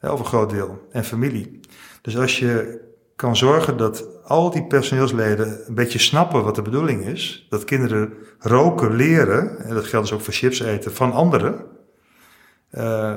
[0.00, 1.60] of een groot deel, en familie.
[2.02, 2.82] Dus als je
[3.16, 7.46] kan zorgen dat al die personeelsleden een beetje snappen wat de bedoeling is.
[7.50, 11.64] Dat kinderen roken leren, en dat geldt dus ook voor chips eten, van anderen.
[12.72, 13.14] Uh,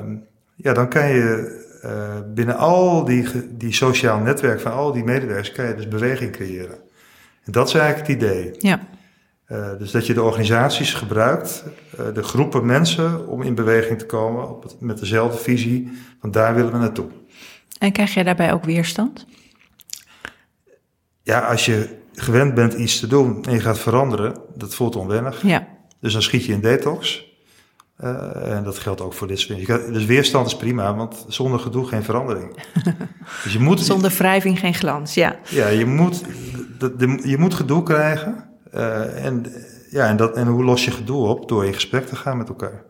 [0.54, 3.26] ja, dan kan je uh, binnen al die,
[3.56, 6.78] die sociaal netwerk van al die medewerkers, kan je dus beweging creëren.
[7.44, 8.54] En dat is eigenlijk het idee.
[8.58, 8.80] Ja.
[9.48, 11.64] Uh, dus dat je de organisaties gebruikt,
[12.00, 15.90] uh, de groepen mensen, om in beweging te komen op het, met dezelfde visie.
[16.20, 17.06] Want daar willen we naartoe.
[17.78, 19.26] En krijg jij daarbij ook weerstand?
[21.28, 25.42] Ja, als je gewend bent iets te doen en je gaat veranderen, dat voelt onwennig.
[25.42, 25.68] Ja.
[26.00, 27.26] Dus dan schiet je in detox.
[28.00, 31.86] Uh, en dat geldt ook voor dit soort Dus weerstand is prima, want zonder gedoe
[31.86, 32.56] geen verandering.
[33.44, 35.36] dus je moet, zonder wrijving geen glans, ja.
[35.48, 36.24] Ja, je moet,
[36.78, 38.44] de, de, je moet gedoe krijgen.
[38.74, 39.46] Uh, en,
[39.90, 41.48] ja, en, dat, en hoe los je gedoe op?
[41.48, 42.82] Door in gesprek te gaan met elkaar.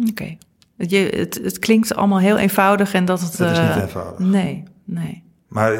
[0.00, 0.10] Oké.
[0.10, 0.38] Okay.
[0.76, 3.38] Het, het, het, klinkt allemaal heel eenvoudig en dat het...
[3.38, 4.18] Het is niet eenvoudig.
[4.18, 5.22] Nee, nee.
[5.48, 5.72] Maar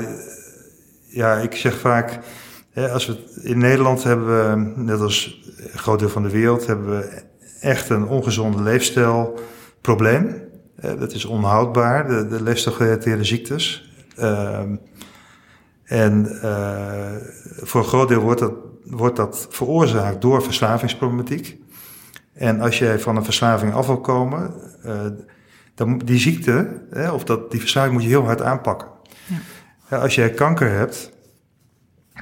[1.16, 2.18] ja, ik zeg vaak...
[2.74, 6.66] als we in Nederland hebben we, net als een groot deel van de wereld...
[6.66, 7.22] hebben we
[7.60, 10.44] echt een ongezonde leefstijlprobleem.
[10.84, 13.92] Uh, dat is onhoudbaar, de, de leefstijlgerelateerde ziektes.
[14.18, 14.60] Uh,
[15.84, 17.16] en uh,
[17.62, 18.52] voor een groot deel wordt dat,
[18.84, 21.58] wordt dat veroorzaakt door verslavingsproblematiek.
[22.34, 24.54] En als jij van een verslaving af wil komen,
[24.86, 24.92] uh,
[25.74, 28.88] dan die ziekte, hè, of dat, die verslaving moet je heel hard aanpakken.
[29.26, 29.36] Ja.
[29.90, 31.12] Ja, als jij kanker hebt,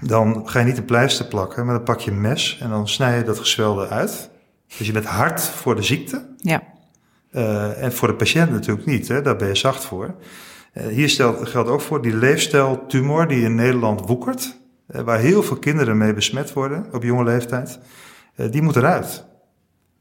[0.00, 2.88] dan ga je niet een pleister plakken, maar dan pak je een mes en dan
[2.88, 4.30] snij je dat gezwelde uit.
[4.78, 6.26] Dus je bent hard voor de ziekte.
[6.36, 6.62] Ja.
[7.32, 9.22] Uh, en voor de patiënt natuurlijk niet, hè?
[9.22, 10.14] daar ben je zacht voor.
[10.74, 14.56] Uh, hier stelt, geldt ook voor die leefstijltumor die in Nederland woekert,
[14.90, 17.78] uh, waar heel veel kinderen mee besmet worden op jonge leeftijd.
[18.50, 19.24] die moet eruit.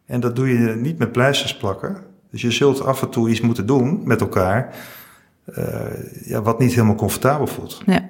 [0.06, 1.98] En dat doe je niet met pleisters plakken.
[2.32, 4.76] Dus je zult af en toe iets moeten doen met elkaar,
[6.24, 7.82] ja, wat niet helemaal comfortabel voelt.
[7.86, 8.10] Ja.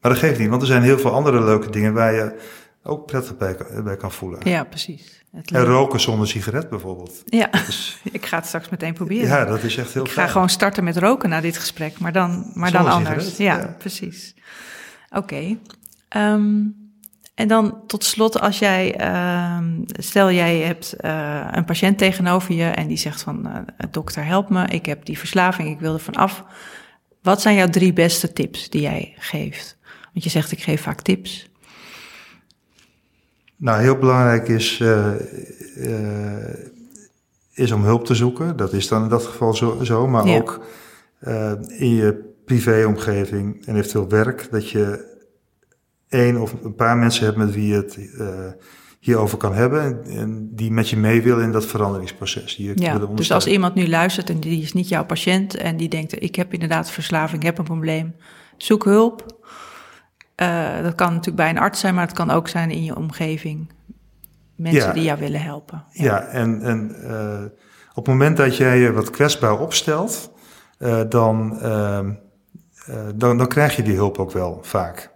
[0.00, 2.34] Maar dat geeft niet, want er zijn heel veel andere leuke dingen waar je
[2.82, 4.40] ook prettig bij, bij kan voelen.
[4.42, 5.24] Ja, precies.
[5.44, 7.22] en roken zonder sigaret bijvoorbeeld.
[7.26, 9.28] Ja, dus, ik ga het straks meteen proberen.
[9.28, 12.12] Ja, dat is echt heel Ik ga gewoon starten met roken na dit gesprek, maar
[12.12, 13.36] dan, maar dan anders.
[13.36, 14.34] Ja, precies.
[15.10, 15.58] Oké.
[16.08, 16.62] Ehm,
[17.34, 19.00] en dan tot slot, als jij,
[19.56, 23.58] um, stel jij hebt uh, een patiënt tegenover je en die zegt van, uh,
[23.90, 26.44] dokter help me, ik heb die verslaving, ik wil er van af.
[27.22, 29.76] Wat zijn jouw drie beste tips die jij geeft?
[30.12, 31.50] Want je zegt, ik geef vaak tips.
[33.56, 35.12] Nou, heel belangrijk is, uh,
[37.54, 38.56] is om hulp te zoeken.
[38.56, 40.36] Dat is dan in dat geval zo, zo maar ja.
[40.36, 40.66] ook
[41.78, 45.12] in je privéomgeving en eventueel werk, dat je
[46.14, 47.98] één of een paar mensen hebt met wie je het
[49.04, 52.56] hierover kan hebben en, en, die met je mee willen in dat veranderingsproces.
[52.56, 55.88] Die ja, dus als iemand nu luistert en die is niet jouw patiënt en die
[55.88, 58.14] denkt, ik heb inderdaad verslaving, ik heb een probleem,
[58.56, 59.42] zoek hulp.
[60.36, 62.96] Uh, dat kan natuurlijk bij een arts zijn, maar het kan ook zijn in je
[62.96, 63.72] omgeving.
[64.56, 64.92] Mensen ja.
[64.92, 65.84] die jou willen helpen.
[65.90, 67.44] Ja, ja en, en uh,
[67.94, 70.32] op het moment dat jij je wat kwetsbaar opstelt,
[70.78, 71.58] uh, dan,
[73.14, 75.13] dan, dan krijg je die hulp ook wel vaak.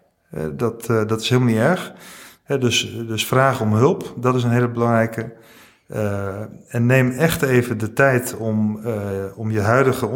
[0.57, 1.93] Dat, dat is helemaal niet erg.
[2.61, 5.33] dus, dus vraag om hulp, dat is een hele belangrijke.
[6.69, 8.81] en neem echt even de tijd om,
[9.35, 10.07] om je huidige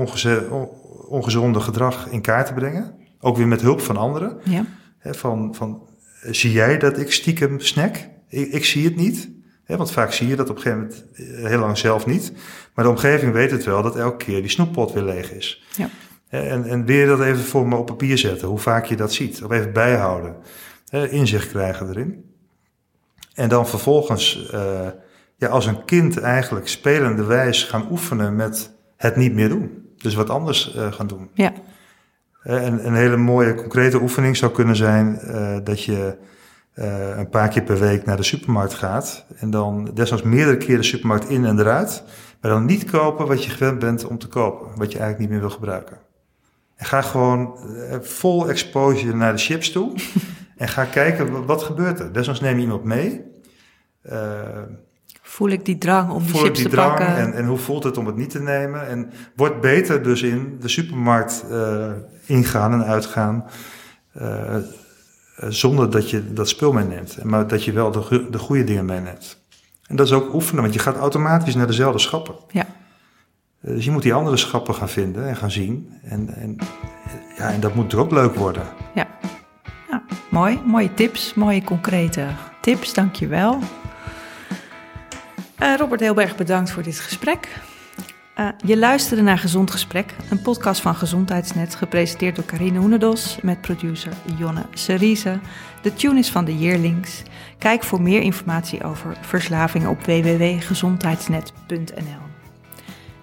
[1.08, 2.94] ongezonde gedrag in kaart te brengen.
[3.20, 4.40] Ook weer met hulp van anderen.
[4.44, 4.64] Ja
[5.02, 5.82] van, van,
[6.30, 7.96] zie jij dat ik stiekem snack?
[8.28, 9.30] Ik, ik zie het niet.
[9.66, 12.32] want vaak zie je dat op een gegeven moment eh, heel lang zelf niet.
[12.74, 15.64] Maar de omgeving weet het wel dat elke keer die snoeppot weer leeg is.
[15.76, 15.88] Ja.
[16.40, 19.44] En, en weer dat even voor me op papier zetten, hoe vaak je dat ziet.
[19.44, 20.36] Of even bijhouden.
[20.90, 22.34] Inzicht krijgen erin.
[23.34, 24.86] En dan vervolgens, uh,
[25.36, 29.94] ja, als een kind eigenlijk spelende wijs gaan oefenen met het niet meer doen.
[29.96, 31.30] Dus wat anders uh, gaan doen.
[31.34, 31.52] Ja.
[32.42, 36.16] Een, een hele mooie concrete oefening zou kunnen zijn uh, dat je
[37.14, 39.26] een paar keer per week naar de supermarkt gaat.
[39.36, 42.02] En dan desnoods meerdere keer de supermarkt in en eruit.
[42.40, 44.66] Maar dan niet kopen wat je gewend bent om te kopen.
[44.76, 45.98] Wat je eigenlijk niet meer wil gebruiken.
[46.82, 49.92] En ga gewoon uh, vol exposure naar de chips toe.
[50.56, 52.12] en ga kijken wat gebeurt er.
[52.12, 53.24] Desnoods neem je iemand mee.
[55.22, 57.16] Voel ik die drang om die chips die te drang pakken?
[57.16, 58.86] En, en hoe voelt het om het niet te nemen?
[58.88, 61.90] En word beter dus in de supermarkt uh,
[62.26, 63.44] ingaan en uitgaan.
[64.20, 64.56] Uh,
[65.36, 67.24] zonder dat je dat spul meeneemt.
[67.24, 69.44] Maar dat je wel de, de goede dingen meeneemt.
[69.86, 72.34] En dat is ook oefenen, want je gaat automatisch naar dezelfde schappen.
[72.50, 72.66] Ja.
[73.62, 75.92] Dus je moet die andere schappen gaan vinden en gaan zien.
[76.02, 76.56] En, en,
[77.36, 78.62] ja, en dat moet natuurlijk ook leuk worden.
[78.94, 79.06] Ja.
[79.90, 80.60] ja, mooi.
[80.64, 82.26] Mooie tips, mooie concrete
[82.60, 82.94] tips.
[82.94, 83.58] Dank je wel.
[85.62, 87.48] Uh, Robert heel erg bedankt voor dit gesprek.
[88.38, 93.60] Uh, je luisterde naar Gezond Gesprek, een podcast van Gezondheidsnet, gepresenteerd door Carine Hoenedos met
[93.60, 95.38] producer Jonne Serize.
[95.82, 97.22] De tune is van de Yearlings.
[97.58, 102.31] Kijk voor meer informatie over verslaving op www.gezondheidsnet.nl.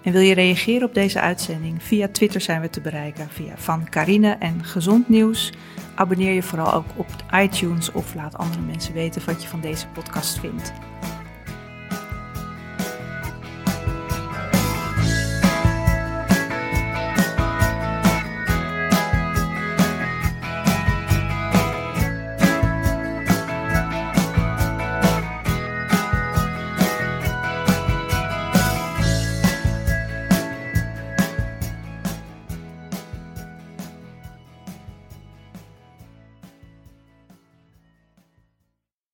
[0.10, 1.84] En wil je reageren op deze uitzending?
[1.84, 5.52] Via Twitter zijn we te bereiken, via Van Carine en Gezond Nieuws.
[5.96, 9.88] Abonneer je vooral ook op iTunes of laat andere mensen weten wat je van deze
[9.88, 10.74] podcast vindt.